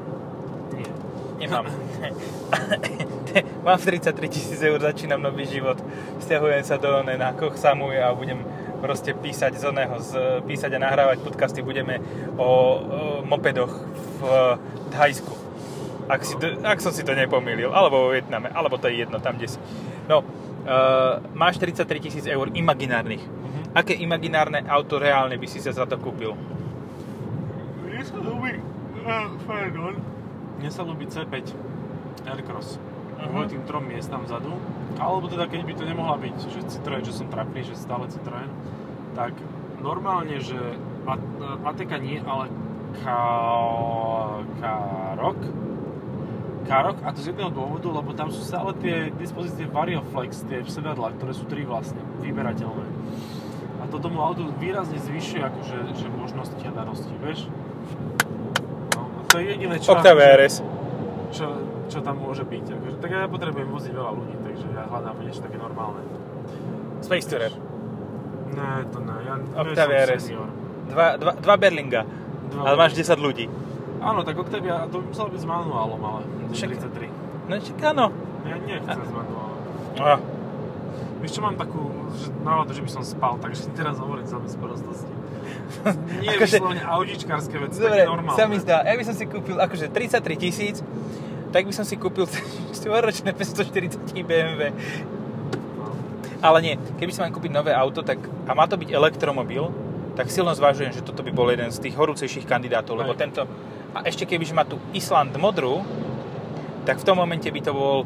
Nie. 0.76 0.92
Nemám. 1.40 1.66
Mám 3.66 3.78
33 3.80 4.30
tisíc 4.30 4.62
eur, 4.62 4.80
začínam 4.82 5.22
nový 5.22 5.46
život. 5.46 5.78
Stiahujem 6.20 6.64
sa 6.64 6.76
do 6.78 7.00
one 7.00 7.18
na 7.18 7.32
Koch 7.32 7.56
a 7.64 8.10
budem 8.12 8.44
proste 8.82 9.14
písať 9.14 9.56
z 9.56 9.64
oného, 9.70 9.96
z, 10.02 10.42
písať 10.44 10.74
a 10.74 10.80
nahrávať 10.82 11.22
podcasty 11.22 11.62
budeme 11.62 12.02
o, 12.36 12.44
o 12.44 12.50
mopedoch 13.24 13.72
v 14.20 14.22
Thajsku. 14.90 15.34
Ak, 16.10 16.26
si, 16.26 16.36
to- 16.36 16.60
ak 16.66 16.82
som 16.82 16.92
si 16.92 17.06
to 17.06 17.14
nepomýlil. 17.14 17.72
Alebo 17.72 18.10
vo 18.10 18.12
Vietname. 18.12 18.50
Alebo 18.52 18.76
to 18.82 18.90
je 18.90 19.06
jedno, 19.06 19.22
tam 19.22 19.38
kde 19.38 19.48
si. 19.48 19.60
No, 20.10 20.26
uh, 20.26 21.22
máš 21.38 21.62
33 21.62 21.88
tisíc 22.04 22.26
eur 22.28 22.50
imaginárnych. 22.52 23.22
Mhm. 23.22 23.61
Aké 23.72 23.96
imaginárne 23.96 24.68
auto 24.68 25.00
reálne 25.00 25.40
by 25.40 25.48
si 25.48 25.64
sa 25.64 25.72
za 25.72 25.88
to 25.88 25.96
kúpil? 25.96 26.36
Mne 27.88 28.04
sa 28.04 28.20
ľúbi, 28.20 28.60
uh, 29.08 29.32
pardon. 29.48 29.96
Mne 30.60 30.70
sa 30.70 30.84
ľúbi 30.84 31.08
C5 31.08 31.56
Aircross. 32.28 32.76
Kvôli 33.22 33.48
tým 33.54 33.64
trom 33.64 33.86
miestam 33.88 34.28
vzadu. 34.28 34.60
Alebo 35.00 35.32
teda 35.32 35.48
keď 35.48 35.62
by 35.64 35.74
to 35.78 35.84
nemohla 35.88 36.18
byť, 36.20 36.38
že 36.52 36.60
Citroen, 36.68 37.06
že 37.06 37.16
som 37.16 37.32
trapný, 37.32 37.64
že 37.64 37.80
stále 37.80 38.12
Citroen, 38.12 38.50
tak 39.16 39.38
normálne, 39.80 40.42
že 40.44 40.58
A- 41.08 41.22
ATK 41.72 41.92
nie, 42.04 42.20
ale 42.28 42.52
Ka... 43.00 43.20
Karok. 44.60 45.40
Karok 46.68 46.98
a 47.08 47.10
to 47.16 47.24
z 47.24 47.32
jedného 47.32 47.56
dôvodu, 47.56 47.88
lebo 47.88 48.12
tam 48.12 48.28
sú 48.36 48.44
stále 48.44 48.76
tie 48.84 49.10
dispozície 49.16 49.64
Varioflex, 49.64 50.44
tie 50.46 50.60
sedadla, 50.68 51.16
ktoré 51.16 51.32
sú 51.32 51.48
tri 51.48 51.64
vlastne, 51.64 52.04
vyberateľné. 52.20 52.91
A 53.92 54.00
to 54.00 54.00
tomu 54.00 54.24
autu 54.24 54.48
výrazne 54.56 54.96
zvyšuje 54.96 55.44
akože, 55.44 55.76
že 56.00 56.08
možnosti 56.16 56.56
a 56.56 56.72
vieš? 57.20 57.52
No, 58.96 59.04
a 59.04 59.20
to 59.28 59.36
je 59.44 59.52
jediné, 59.52 59.76
čo, 59.84 59.92
Octavia 59.92 60.32
RS. 60.40 60.64
čo, 61.36 61.46
čo 61.92 62.00
tam 62.00 62.24
môže 62.24 62.48
byť. 62.48 62.72
Akože, 62.72 62.96
tak 63.04 63.12
ja 63.12 63.28
potrebujem 63.28 63.68
voziť 63.68 63.92
veľa 63.92 64.12
ľudí, 64.16 64.36
takže 64.48 64.66
ja 64.72 64.88
hľadám 64.88 65.16
niečo 65.20 65.44
také 65.44 65.60
normálne. 65.60 66.08
Space 67.04 67.28
Tourer. 67.28 67.52
Ne, 68.56 68.72
to 68.96 69.04
ne, 69.04 69.16
ja 69.28 69.36
Octavia 69.60 70.08
RS. 70.08 70.24
senior. 70.24 70.48
Dva, 70.88 71.20
dva, 71.20 71.32
dva 71.36 71.56
Berlinga. 71.60 72.02
Dva 72.56 72.64
Ale 72.64 72.76
máš 72.80 72.96
Berlinga. 72.96 73.20
10 73.20 73.28
ľudí. 73.28 73.46
Áno, 74.00 74.20
tak 74.24 74.40
Octavia, 74.40 74.88
to 74.88 75.04
by 75.04 75.06
muselo 75.12 75.28
byť 75.36 75.40
s 75.44 75.48
manuálom, 75.52 76.00
ale 76.00 76.20
Však- 76.56 76.80
33. 76.80 77.12
No 77.52 77.60
čak 77.60 77.76
áno. 77.84 78.08
Ja 78.48 78.56
nechcem 78.56 79.04
s 79.04 79.12
manuálom. 79.12 79.60
Ah, 80.00 80.20
Víš 81.22 81.38
čo, 81.38 81.42
mám 81.46 81.54
takú 81.54 81.86
že 82.18 82.34
náladu, 82.42 82.74
že 82.74 82.82
by 82.82 82.90
som 82.90 83.04
spal, 83.06 83.38
takže 83.38 83.70
teraz 83.78 84.02
hovorím 84.02 84.26
za 84.26 84.42
bez 84.42 84.58
prostosti. 84.58 85.14
Nie 86.26 86.34
Akože- 86.36 86.58
vyslovene 86.58 86.84
audičkárske 86.84 87.56
veci, 87.62 87.78
Dobre, 87.80 88.04
normálne. 88.10 88.38
sa 88.38 88.50
mi 88.50 88.58
zdá, 88.58 88.82
ja 88.82 88.98
by 88.98 89.06
som 89.06 89.16
si 89.16 89.26
kúpil 89.30 89.58
akože 89.62 89.88
33 89.94 90.36
tisíc, 90.42 90.78
tak 91.54 91.70
by 91.70 91.74
som 91.74 91.86
si 91.86 91.96
kúpil 91.96 92.26
4-ročné 92.74 93.38
540 93.38 94.02
BMW. 94.26 94.74
No. 95.78 95.94
Ale 96.42 96.58
nie, 96.66 96.76
keby 96.98 97.12
som 97.14 97.30
mám 97.30 97.34
kúpiť 97.38 97.52
nové 97.54 97.72
auto, 97.72 98.02
tak, 98.02 98.18
a 98.50 98.52
má 98.58 98.66
to 98.66 98.76
byť 98.82 98.90
elektromobil, 98.90 99.70
tak 100.18 100.28
silno 100.28 100.52
zvažujem, 100.52 100.92
že 100.92 101.06
toto 101.06 101.24
by 101.24 101.32
bol 101.32 101.48
jeden 101.48 101.72
z 101.72 101.80
tých 101.80 101.96
horúcejších 101.96 102.44
kandidátov, 102.44 103.00
lebo 103.00 103.14
Hej. 103.16 103.20
tento, 103.30 103.42
a 103.96 104.04
ešte 104.04 104.28
keby 104.28 104.44
má 104.52 104.64
tu 104.68 104.80
Island 104.92 105.32
modrú, 105.40 105.84
tak 106.84 106.98
v 107.00 107.06
tom 107.06 107.22
momente 107.22 107.48
by 107.48 107.62
to 107.62 107.72
bol, 107.72 108.04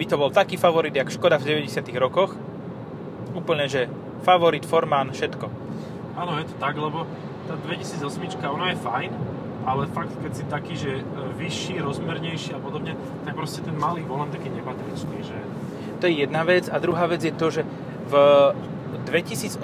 by 0.00 0.08
to 0.08 0.16
bol 0.16 0.32
taký 0.32 0.56
favorit, 0.56 0.96
jak 0.96 1.12
Škoda 1.12 1.36
v 1.36 1.60
90 1.60 1.84
rokoch. 2.00 2.32
Úplne, 3.36 3.68
že 3.68 3.84
favorit, 4.24 4.64
formán, 4.64 5.12
všetko. 5.12 5.44
Áno, 6.16 6.40
je 6.40 6.48
to 6.48 6.56
tak, 6.56 6.80
lebo 6.80 7.04
tá 7.44 7.60
2008, 7.68 8.40
ona 8.48 8.72
je 8.72 8.80
fajn, 8.80 9.10
ale 9.68 9.84
fakt, 9.92 10.16
keď 10.24 10.32
si 10.32 10.44
taký, 10.48 10.74
že 10.80 10.92
e, 10.96 11.02
vyšší, 11.36 11.84
rozmernejší 11.84 12.56
a 12.56 12.60
podobne, 12.64 12.96
tak 13.28 13.36
proste 13.36 13.60
ten 13.60 13.76
malý 13.76 14.00
volant 14.08 14.32
taký 14.32 14.48
nepatričný, 14.48 15.20
že... 15.20 15.36
To 16.00 16.08
je 16.08 16.24
jedna 16.24 16.48
vec. 16.48 16.72
A 16.72 16.80
druhá 16.80 17.04
vec 17.04 17.20
je 17.20 17.36
to, 17.36 17.52
že 17.52 17.68
v 18.08 18.14
2008 19.04 19.60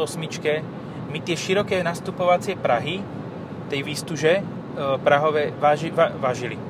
mi 1.09 1.18
tie 1.25 1.33
široké 1.33 1.81
nastupovacie 1.81 2.61
prahy 2.61 3.01
tej 3.72 3.81
výstuže 3.81 4.33
e, 4.37 4.42
prahové 5.01 5.57
váži, 5.57 5.88
va, 5.88 6.12
vážili. 6.12 6.61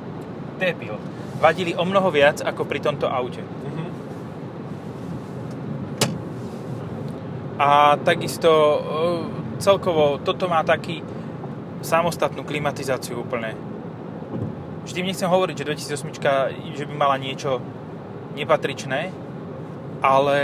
Debil. 0.55 1.16
Vadili 1.37 1.77
o 1.77 1.85
mnoho 1.85 2.09
viac 2.09 2.41
ako 2.41 2.65
pri 2.65 2.81
tomto 2.81 3.07
aute. 3.07 3.45
Mhm. 3.45 3.85
A 7.57 7.97
takisto 8.05 8.51
celkovo 9.57 10.21
toto 10.21 10.49
má 10.49 10.61
taký 10.61 11.01
samostatnú 11.81 12.45
klimatizáciu 12.45 13.21
úplne. 13.25 13.57
Tým 14.87 15.13
nechcem 15.13 15.29
hovoriť, 15.29 15.61
že 15.61 15.93
2008 15.93 16.79
že 16.79 16.85
by 16.89 16.95
mala 16.95 17.21
niečo 17.21 17.61
nepatričné, 18.33 19.13
ale 20.01 20.39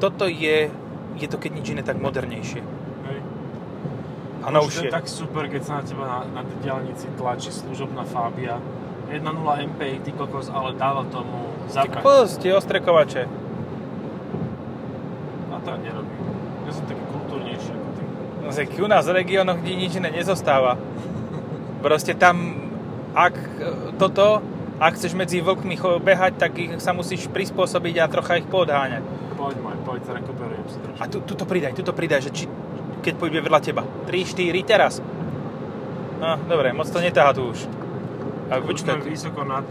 toto 0.00 0.26
je, 0.26 0.68
je 1.16 1.26
to 1.28 1.36
keď 1.36 1.50
nič 1.54 1.66
iné 1.72 1.82
tak 1.84 2.00
modernejšie. 2.00 2.60
Hej. 3.06 3.18
A 4.42 4.46
To 4.48 4.64
novšie. 4.64 4.88
je 4.88 4.92
tak 4.92 5.06
super, 5.08 5.48
keď 5.48 5.62
sa 5.64 5.72
na 5.80 5.82
teba 5.84 6.04
na, 6.08 6.18
na 6.40 6.42
diálnici 6.64 7.08
tlačí 7.14 7.52
služobná 7.52 8.04
Fabia. 8.08 8.56
1.0 9.10 9.66
MPI, 9.74 10.06
ty 10.06 10.10
kokos, 10.14 10.46
ale 10.54 10.78
dáva 10.78 11.02
tomu 11.10 11.50
zabrať. 11.66 11.98
kokos, 11.98 12.38
tie 12.38 12.54
ostrekovače. 12.54 13.26
A 15.50 15.56
to 15.58 15.68
ja 15.74 15.78
nerobím. 15.82 16.22
Ja 16.66 16.72
som 16.72 16.84
taký 16.86 17.04
kultúrnejší 17.10 17.70
ako 17.74 17.88
ty. 17.98 18.02
No, 18.38 18.48
tak 18.54 18.70
u 18.78 18.86
nás 18.86 19.04
v 19.10 19.12
regiónoch, 19.18 19.58
kde 19.58 19.72
nič 19.74 19.92
iné 19.98 20.14
nezostáva. 20.14 20.78
Proste 21.82 22.14
tam, 22.14 22.70
ak 23.12 23.34
e, 23.34 23.46
toto, 23.98 24.38
ak 24.78 24.94
chceš 24.94 25.18
medzi 25.18 25.42
vlkmi 25.42 25.74
behať, 26.00 26.32
tak 26.38 26.52
ich 26.56 26.70
sa 26.78 26.94
musíš 26.94 27.26
prispôsobiť 27.28 27.94
a 28.00 28.06
trocha 28.06 28.38
ich 28.38 28.46
podháňať. 28.46 29.02
Poď 29.34 29.56
maj, 29.58 29.76
poď, 29.82 30.00
rekuperujem 30.22 30.66
si 30.70 30.78
trošku. 30.78 31.00
A 31.02 31.04
tu, 31.10 31.18
tuto 31.26 31.44
pridaj, 31.44 31.74
tuto 31.74 31.92
pridaj, 31.92 32.24
že 32.24 32.30
či, 32.30 32.44
keď 33.02 33.14
pôjde 33.18 33.42
vedľa 33.42 33.60
teba. 33.60 33.82
3, 34.06 34.22
4, 34.22 34.54
teraz. 34.62 35.02
No, 36.20 36.36
dobre, 36.46 36.76
moc 36.76 36.86
to 36.86 37.00
netáha 37.00 37.32
tu 37.32 37.48
už. 37.48 37.79
A 38.50 38.58
Už 38.58 38.66
počkaj, 38.66 38.98
sme 38.98 39.14
vysoko 39.14 39.46
nad, 39.46 39.62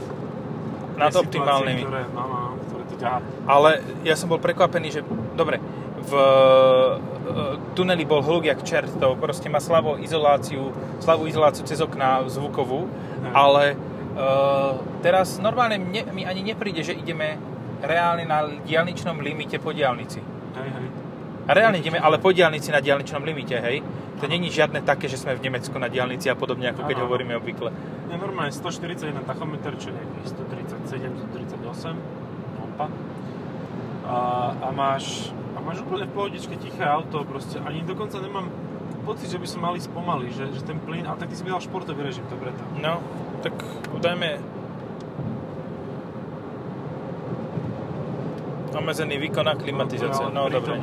nad 0.95 1.11
optimálnymi. 1.11 1.83
Ktoré, 1.83 2.03
no, 2.15 2.23
no, 2.23 2.39
ktoré 2.63 2.83
to 2.87 2.95
ťahá. 2.95 3.19
Ale 3.43 3.69
ja 4.07 4.15
som 4.15 4.31
bol 4.31 4.39
prekvapený, 4.39 4.87
že 4.95 5.01
dobre, 5.35 5.59
v 5.99 6.13
e, 6.15 6.23
tuneli 7.75 8.07
bol 8.07 8.23
hluk 8.23 8.47
jak 8.47 8.63
čert, 8.63 8.91
to 8.97 9.19
proste 9.19 9.51
má 9.51 9.59
slabú 9.59 9.99
izoláciu, 9.99 10.71
slabú 11.03 11.27
izoláciu 11.27 11.67
cez 11.67 11.83
okná 11.83 12.23
zvukovú, 12.31 12.87
Hej. 12.87 13.33
ale 13.35 13.63
e, 13.71 13.75
teraz 15.03 15.37
normálne 15.43 15.77
mne, 15.77 16.07
mi 16.15 16.23
ani 16.23 16.41
nepríde, 16.41 16.81
že 16.81 16.95
ideme 16.95 17.35
reálne 17.83 18.23
na 18.23 18.47
diálničnom 18.63 19.19
limite 19.19 19.59
po 19.59 19.75
diálnici. 19.75 20.19
Hej, 20.55 20.69
hej. 20.71 20.87
A 21.49 21.57
reálne 21.57 21.81
ideme 21.81 21.97
ale 21.97 22.21
po 22.21 22.29
diálnici 22.29 22.69
na 22.69 22.77
diálničnom 22.77 23.25
limite, 23.25 23.57
hej? 23.57 23.81
To 24.21 24.29
není 24.29 24.53
žiadne 24.53 24.85
také, 24.85 25.09
že 25.09 25.17
sme 25.17 25.33
v 25.33 25.49
Nemecku 25.49 25.73
na 25.81 25.89
diálnici 25.89 26.29
a 26.29 26.37
podobne, 26.37 26.69
ako 26.69 26.85
keď 26.85 27.01
Áno. 27.01 27.05
hovoríme 27.09 27.33
obvykle. 27.41 27.73
Je 28.05 28.17
normálne 28.21 28.53
141 28.53 29.25
tachometer, 29.25 29.73
čo 29.81 29.89
je 29.89 30.01
137, 30.29 31.09
138, 31.09 31.97
pompa. 32.53 32.85
A, 34.05 34.17
a 34.61 34.67
máš, 34.69 35.33
a 35.57 35.59
máš 35.65 35.81
úplne 35.81 36.05
v 36.05 36.13
pohodičke 36.13 36.53
tiché 36.61 36.85
auto, 36.85 37.25
proste 37.25 37.57
ani 37.65 37.81
dokonca 37.81 38.21
nemám 38.21 38.45
pocit, 39.01 39.33
že 39.33 39.41
by 39.41 39.47
som 39.49 39.65
mali 39.65 39.81
spomaly, 39.81 40.29
že, 40.29 40.45
že 40.53 40.61
ten 40.61 40.77
plyn, 40.77 41.09
a 41.09 41.17
tak 41.17 41.33
ty 41.33 41.35
si 41.39 41.41
mi 41.41 41.49
dal 41.49 41.65
športový 41.65 42.05
režim, 42.05 42.21
to 42.29 42.37
preto. 42.37 42.61
No, 42.77 43.01
tak 43.41 43.57
dajme 43.97 44.58
obmedzený 48.79 49.19
výkon 49.19 49.45
a 49.45 49.53
klimatizácia. 49.59 50.31
No, 50.31 50.47
pri 50.47 50.59
dobre. 50.59 50.79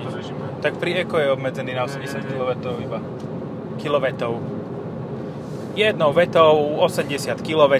Tak 0.60 0.76
pri 0.76 1.02
Eko 1.02 1.16
je 1.18 1.28
obmedzený 1.32 1.72
na 1.72 1.88
Je, 1.88 2.04
je, 2.04 2.12
80 2.12 2.20
je. 2.20 2.28
kW 2.36 2.50
iba. 2.84 2.98
Kilovetov. 3.80 4.40
Jednou 5.76 6.12
vetou 6.12 6.80
80 6.80 7.36
kW. 7.40 7.74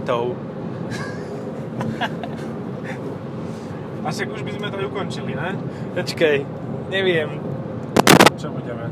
A 4.07 4.09
však 4.14 4.29
už 4.31 4.42
by 4.46 4.52
sme 4.55 4.68
to 4.70 4.76
ukončili, 4.87 5.35
ne? 5.35 5.59
Počkej, 5.98 6.46
neviem. 6.94 7.42
Čo 8.38 8.55
budeme? 8.55 8.87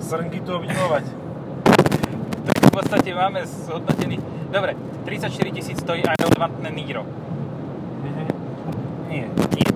Srnky 0.00 0.40
tu 0.40 0.56
obdivovať. 0.56 1.04
Tak 2.48 2.56
v 2.64 2.72
podstate 2.72 3.10
máme 3.12 3.44
zhodnotený... 3.44 4.16
Dobre, 4.48 4.72
34 5.04 5.52
tisíc 5.52 5.76
stojí 5.84 6.00
aj 6.00 6.16
relevantné 6.16 6.68
Niro. 6.72 7.04
Mhm. 7.04 8.24
Nie. 9.12 9.26
Nie. 9.28 9.67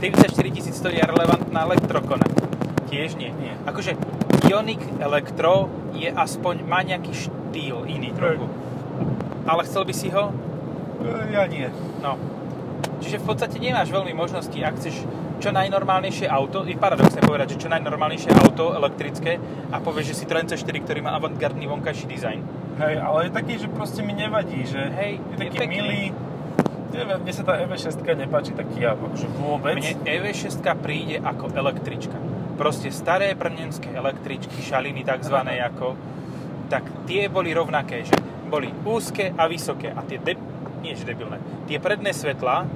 34 0.00 0.56
tisíc 0.56 0.74
stojí 0.80 0.96
aj 0.96 1.12
relevantná 1.12 1.68
Elektrokona. 1.68 2.24
Tiež 2.88 3.20
nie. 3.20 3.30
Nie. 3.36 3.52
Akože 3.68 4.00
Ioniq 4.48 4.80
Elektro 4.96 5.68
je 5.92 6.08
aspoň, 6.08 6.64
má 6.64 6.80
nejaký 6.80 7.12
štýl 7.12 7.84
iný 7.84 8.08
trochu. 8.16 8.48
Ale 9.44 9.60
chcel 9.68 9.84
by 9.84 9.94
si 9.94 10.08
ho? 10.08 10.32
Ja 11.28 11.44
nie. 11.44 11.68
No. 12.00 12.16
Čiže 13.04 13.20
v 13.20 13.24
podstate 13.28 13.60
nemáš 13.60 13.92
veľmi 13.92 14.16
možnosti, 14.16 14.56
ak 14.56 14.80
chceš 14.80 15.04
čo 15.40 15.52
najnormálnejšie 15.52 16.28
auto, 16.28 16.68
je 16.68 16.76
paradoxné 16.76 17.24
povedať, 17.24 17.56
že 17.56 17.64
čo 17.64 17.68
najnormálnejšie 17.72 18.28
auto 18.44 18.76
elektrické 18.76 19.40
a 19.72 19.80
povieš, 19.80 20.12
že 20.12 20.14
si 20.16 20.20
Citroen 20.28 20.44
C4, 20.44 20.84
ktorý 20.84 21.00
má 21.00 21.16
avantgardný 21.16 21.64
vonkajší 21.64 22.04
dizajn. 22.08 22.40
Hej, 22.76 22.94
ale 23.00 23.18
je 23.28 23.30
taký, 23.32 23.54
že 23.56 23.68
proste 23.72 24.00
mi 24.04 24.12
nevadí, 24.12 24.64
že 24.68 24.80
Hej, 24.80 25.16
je 25.16 25.32
je 25.32 25.36
taký 25.40 25.58
pekný. 25.64 25.76
milý, 25.80 26.02
neviem, 26.92 27.18
mne 27.22 27.32
sa 27.32 27.42
tá 27.42 27.54
EV6 27.58 27.96
nepáči 28.02 28.52
taký 28.52 28.84
akože 28.84 29.26
vôbec. 29.38 29.74
Mne 29.78 30.02
EV6 30.02 30.60
príde 30.78 31.18
ako 31.18 31.54
električka. 31.54 32.16
Proste 32.54 32.92
staré 32.92 33.32
prnenské 33.32 33.88
električky, 33.90 34.60
šaliny 34.60 35.00
takzvané 35.02 35.62
ako, 35.64 35.96
tak 36.68 36.84
tie 37.08 37.26
boli 37.26 37.50
rovnaké, 37.50 38.04
že 38.04 38.14
boli 38.46 38.68
úzke 38.84 39.32
a 39.32 39.48
vysoké. 39.48 39.90
A 39.90 40.04
tie, 40.04 40.20
de, 40.20 40.36
nie 40.82 40.92
že 40.92 41.06
debilné, 41.06 41.38
tie 41.66 41.78
predné 41.78 42.12
svetlá 42.12 42.66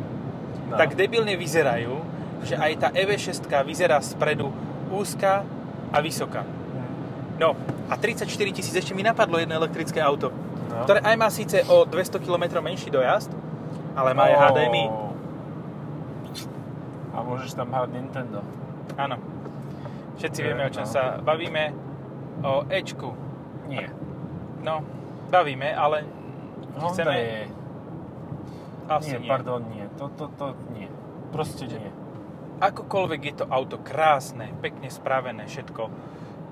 No. 0.64 0.80
tak 0.80 0.96
debilne 0.96 1.36
vyzerajú, 1.36 1.92
že 2.40 2.56
aj 2.56 2.72
tá 2.80 2.88
EV6 2.88 3.36
vyzerá 3.68 4.00
spredu 4.00 4.48
úzka 4.88 5.44
a 5.92 5.98
vysoká. 6.00 6.40
No 7.36 7.52
a 7.86 7.94
34 8.00 8.24
tisíc 8.48 8.72
ešte 8.72 8.96
mi 8.96 9.04
napadlo 9.04 9.36
jedno 9.36 9.52
elektrické 9.54 10.00
auto, 10.00 10.32
No. 10.72 10.88
ktoré 10.88 11.04
aj 11.04 11.16
má 11.20 11.28
síce 11.28 11.60
o 11.68 11.84
200 11.84 12.16
km 12.16 12.64
menší 12.64 12.88
dojazd, 12.88 13.28
ale 13.94 14.10
má 14.14 14.30
aj 14.30 14.34
HDMI. 14.50 14.84
Oh. 14.90 15.14
A 17.14 17.22
môžeš 17.22 17.54
tam 17.54 17.70
hrať 17.70 17.90
Nintendo. 17.94 18.42
Áno. 18.98 19.22
Všetci 20.18 20.38
Je, 20.42 20.46
vieme, 20.46 20.66
o 20.66 20.70
čom 20.74 20.86
no. 20.86 20.90
sa 20.90 21.22
bavíme. 21.22 21.70
O 22.42 22.66
Ečku. 22.66 23.14
Nie. 23.70 23.88
No, 24.60 24.82
bavíme, 25.30 25.70
ale 25.70 26.04
Honda 26.74 26.94
chceme... 26.94 27.14
je... 27.14 27.40
Asi 28.84 29.16
nie, 29.16 29.24
nie. 29.24 29.30
pardon, 29.30 29.62
nie. 29.72 29.86
To, 29.96 30.12
to, 30.12 30.28
to 30.36 30.46
nie. 30.76 30.90
Proste 31.32 31.64
nie. 31.64 31.88
Akokoľvek 32.60 33.20
je 33.24 33.34
to 33.42 33.46
auto 33.48 33.80
krásne, 33.80 34.52
pekne 34.60 34.92
spravené, 34.92 35.48
všetko, 35.48 35.88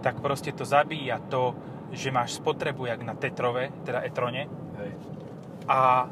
tak 0.00 0.18
proste 0.18 0.50
to 0.50 0.64
zabíja 0.64 1.20
to, 1.28 1.55
že 1.92 2.11
máš 2.11 2.40
spotrebu 2.40 2.88
jak 2.88 3.05
na 3.05 3.14
Tetrove, 3.14 3.70
teda 3.85 4.00
e-trone, 4.02 4.48
Hej. 4.81 4.90
a 5.68 6.09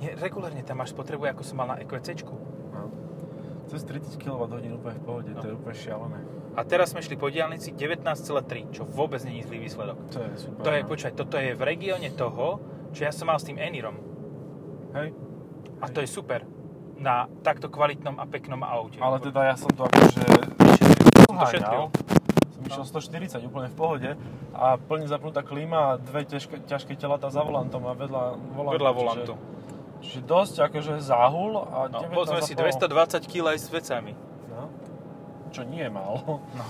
nie, 0.00 0.10
regulárne 0.16 0.64
tam 0.64 0.80
máš 0.80 0.96
spotrebu, 0.96 1.28
ako 1.28 1.44
som 1.44 1.60
mal 1.60 1.68
na 1.68 1.76
EQCčku. 1.84 2.34
No. 2.72 2.88
Cez 3.68 3.84
30 3.84 4.16
kWh 4.16 4.40
úplne 4.80 4.96
v 4.96 5.02
pohode, 5.04 5.30
to 5.36 5.44
je 5.44 5.54
úplne 5.54 5.76
šialené. 5.76 6.18
A 6.58 6.66
teraz 6.66 6.90
sme 6.90 7.04
šli 7.04 7.14
po 7.14 7.30
diálnici 7.30 7.70
19,3, 7.76 8.74
čo 8.74 8.82
vôbec 8.82 9.22
je 9.22 9.44
zlý 9.44 9.58
výsledok. 9.62 9.96
To 10.10 10.18
je 10.24 10.32
super. 10.40 10.62
To 10.66 10.70
je, 10.74 10.80
no. 10.82 10.88
počkaj, 10.90 11.12
toto 11.14 11.36
je 11.38 11.54
v 11.54 11.62
regióne 11.62 12.10
toho, 12.10 12.58
čo 12.90 13.06
ja 13.06 13.12
som 13.14 13.30
mal 13.30 13.38
s 13.38 13.46
tým 13.46 13.60
Enirom. 13.60 13.94
Hej. 14.98 15.14
A 15.78 15.86
to 15.86 16.02
je 16.02 16.08
super. 16.10 16.42
Na 16.98 17.30
takto 17.46 17.70
kvalitnom 17.70 18.18
a 18.18 18.26
peknom 18.26 18.60
aute. 18.66 18.98
Ale 18.98 19.22
teda 19.22 19.54
ja 19.54 19.56
som 19.56 19.70
to 19.70 19.86
akože 19.86 20.26
Som 21.30 21.36
to 21.38 21.46
šetril. 21.46 21.84
Som 22.50 22.62
išiel 22.66 22.84
140 23.38 23.46
úplne 23.46 23.68
v 23.70 23.76
pohode 23.78 24.10
a 24.52 24.76
plne 24.76 25.06
zapnutá 25.06 25.46
klíma 25.46 25.78
a 25.78 26.02
dve 26.02 26.26
ťažké, 26.26 26.66
ťažké 26.66 26.98
telatá 26.98 27.30
za 27.30 27.46
volantom 27.46 27.86
a 27.86 27.94
vedľa 27.94 28.36
volantu. 28.52 28.74
Vedľa 28.74 28.92
volantu. 28.92 29.34
Čiže, 29.38 29.59
čiže 30.00 30.20
dosť 30.24 30.54
akože 30.68 30.92
záhul 31.04 31.60
a 31.60 31.88
No, 31.92 32.04
19 32.08 32.16
povedzme 32.16 32.40
si 32.44 32.52
220 32.56 33.24
kg 33.30 33.54
aj 33.54 33.58
s 33.60 33.68
vecami. 33.68 34.12
No, 34.50 34.68
čo 35.52 35.62
nie 35.64 35.84
je 35.84 35.92
málo. 35.92 36.42
No. 36.56 36.64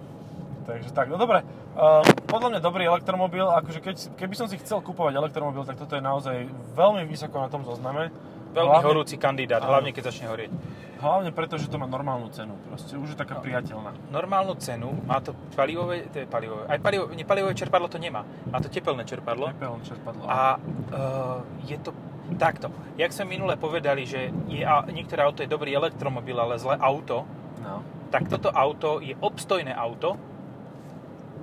Takže 0.68 0.92
tak, 0.92 1.08
no 1.08 1.16
dobre. 1.16 1.40
Uh, 1.78 2.04
podľa 2.28 2.48
mňa 2.52 2.60
dobrý 2.60 2.84
elektromobil, 2.84 3.48
akože 3.48 3.80
keď, 3.80 3.96
keby 4.20 4.34
som 4.36 4.50
si 4.52 4.60
chcel 4.60 4.84
kupovať 4.84 5.16
elektromobil, 5.16 5.64
tak 5.64 5.80
toto 5.80 5.96
je 5.96 6.04
naozaj 6.04 6.44
veľmi 6.76 7.08
vysoko 7.08 7.40
na 7.40 7.48
tom 7.48 7.64
zozname. 7.64 8.12
Veľmi 8.48 8.70
Hlavne- 8.70 8.88
horúci 8.88 9.16
kandidát, 9.16 9.60
Áno. 9.60 9.70
hlavne 9.70 9.92
keď 9.92 10.04
začne 10.08 10.26
horieť. 10.26 10.50
Hlavne 10.98 11.30
preto, 11.30 11.54
že 11.54 11.70
to 11.70 11.78
má 11.78 11.86
normálnu 11.86 12.26
cenu. 12.28 12.58
Proste 12.66 12.98
už 12.98 13.14
je 13.14 13.18
taká 13.18 13.38
No. 13.38 13.42
priateľná. 13.42 13.94
Normálnu 14.10 14.58
cenu, 14.58 14.98
má 15.06 15.20
to 15.20 15.30
palivové, 15.54 16.10
to 16.10 16.18
je 16.18 16.26
palivové, 16.26 16.66
aj 16.66 16.78
palivo, 16.80 17.06
nie, 17.14 17.22
palivové 17.22 17.54
čerpadlo 17.54 17.86
to 17.86 17.98
nemá. 17.98 18.26
Má 18.50 18.58
to 18.58 18.66
tepelné 18.66 19.06
čerpadlo. 19.06 19.54
Tepelné 19.54 19.82
čerpadlo. 19.86 20.26
A 20.26 20.58
uh, 20.58 21.38
je 21.62 21.78
to 21.78 21.94
takto. 22.34 22.66
Jak 22.96 23.14
sme 23.14 23.38
minule 23.38 23.54
povedali, 23.54 24.02
že 24.02 24.34
je, 24.48 24.66
a, 24.66 24.82
niektoré 24.84 25.22
auto 25.22 25.40
je 25.40 25.48
dobrý 25.48 25.70
elektromobil, 25.72 26.34
ale 26.34 26.58
zlé 26.58 26.74
auto, 26.76 27.24
No. 27.62 27.82
tak 28.10 28.26
toto 28.26 28.50
auto 28.50 28.98
je 28.98 29.14
obstojné 29.20 29.70
auto 29.70 30.18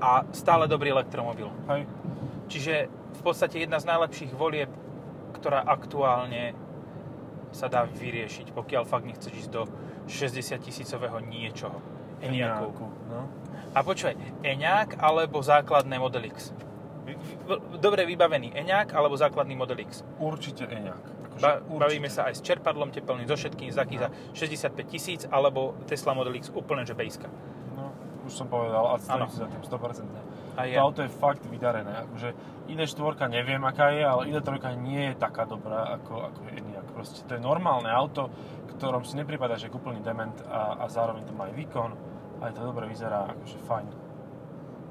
a 0.01 0.27
stále 0.31 0.67
dobrý 0.67 0.91
elektromobil. 0.91 1.47
Hej. 1.71 1.87
Čiže 2.47 2.73
v 2.91 3.21
podstate 3.23 3.63
jedna 3.63 3.79
z 3.79 3.87
najlepších 3.87 4.31
volieb, 4.31 4.67
ktorá 5.33 5.63
aktuálne 5.63 6.51
sa 7.55 7.71
dá 7.71 7.87
vyriešiť, 7.87 8.51
pokiaľ 8.51 8.83
fakt 8.83 9.07
nechceš 9.07 9.47
ísť 9.47 9.51
do 9.55 9.63
60 10.11 10.59
tisícového 10.59 11.23
niečoho. 11.23 11.79
Eňáku. 12.19 12.87
No. 13.07 13.31
A 13.71 13.79
počúvaj, 13.79 14.15
Eňák 14.43 14.99
alebo 14.99 15.39
základné 15.39 15.95
Model 15.95 16.27
X? 16.31 16.51
Dobre 17.79 18.03
vybavený 18.03 18.51
Eňák 18.55 18.91
alebo 18.91 19.15
základný 19.15 19.55
Model 19.55 19.79
X? 19.87 20.03
Určite 20.17 20.67
Eňák. 20.67 21.03
Akože 21.31 21.43
Ba- 21.43 21.61
bavíme 21.63 22.07
sa 22.07 22.31
aj 22.31 22.39
s 22.39 22.41
čerpadlom 22.41 22.91
teplným, 22.91 23.27
so 23.27 23.35
všetkým, 23.35 23.69
za 23.71 23.83
za 23.83 24.09
65 24.33 24.87
tisíc, 24.87 25.21
alebo 25.27 25.75
Tesla 25.85 26.15
Model 26.15 26.35
X 26.39 26.49
úplne 26.51 26.87
že 26.87 26.95
bejska. 26.95 27.27
No, 27.75 27.91
už 28.23 28.33
som 28.33 28.47
povedal, 28.47 28.83
a 28.87 28.95
stojím 28.97 29.27
si 29.29 29.37
za 29.43 29.47
tým 29.51 29.63
100%. 29.63 30.07
A 30.55 30.63
To 30.63 30.71
je. 30.71 30.79
auto 30.79 31.03
je 31.03 31.11
fakt 31.11 31.43
vydarené. 31.51 31.91
Akože 32.07 32.31
ID4 32.71 33.27
neviem 33.27 33.59
aká 33.67 33.91
je, 33.91 34.01
ale 34.07 34.31
ID3 34.31 34.79
nie 34.79 35.11
je 35.11 35.15
taká 35.19 35.43
dobrá 35.43 35.99
ako, 35.99 36.31
ako 36.31 36.39
je. 36.47 36.74
Proste 36.95 37.27
to 37.27 37.36
je 37.36 37.41
normálne 37.43 37.91
auto, 37.91 38.31
ktorom 38.75 39.03
si 39.03 39.19
nepripadá, 39.19 39.60
že 39.60 39.67
je 39.67 39.75
úplný 39.75 39.99
dement 39.99 40.34
a, 40.47 40.79
a 40.79 40.86
zároveň 40.88 41.27
to 41.27 41.36
má 41.36 41.51
aj 41.51 41.55
výkon. 41.60 41.91
Aj 42.39 42.51
to 42.55 42.63
dobre 42.63 42.88
vyzerá, 42.88 43.27
akože 43.36 43.58
fajn. 43.67 43.88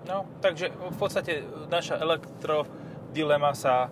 No, 0.05 0.29
takže 0.45 0.69
v 0.69 0.97
podstate 1.01 1.49
naša 1.73 1.97
elektrodilema 1.97 3.57
sa 3.57 3.88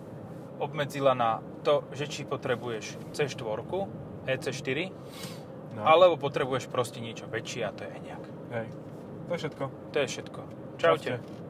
obmedzila 0.61 1.17
na 1.17 1.41
to, 1.65 1.89
že 1.89 2.05
či 2.05 2.21
potrebuješ 2.21 3.01
C4, 3.17 3.65
EC4, 4.29 4.79
No. 5.73 5.81
alebo 5.89 6.21
potrebuješ 6.21 6.69
proste 6.69 7.01
niečo 7.01 7.25
väčšie 7.25 7.65
a 7.65 7.73
to 7.73 7.81
je 7.81 7.89
Enyaq. 7.97 8.23
Hej. 8.53 8.67
To 9.25 9.31
je 9.33 9.39
všetko. 9.41 9.63
To 9.89 9.97
je 9.97 10.07
všetko. 10.07 10.41
Čaute. 10.77 11.09
Čaute. 11.17 11.42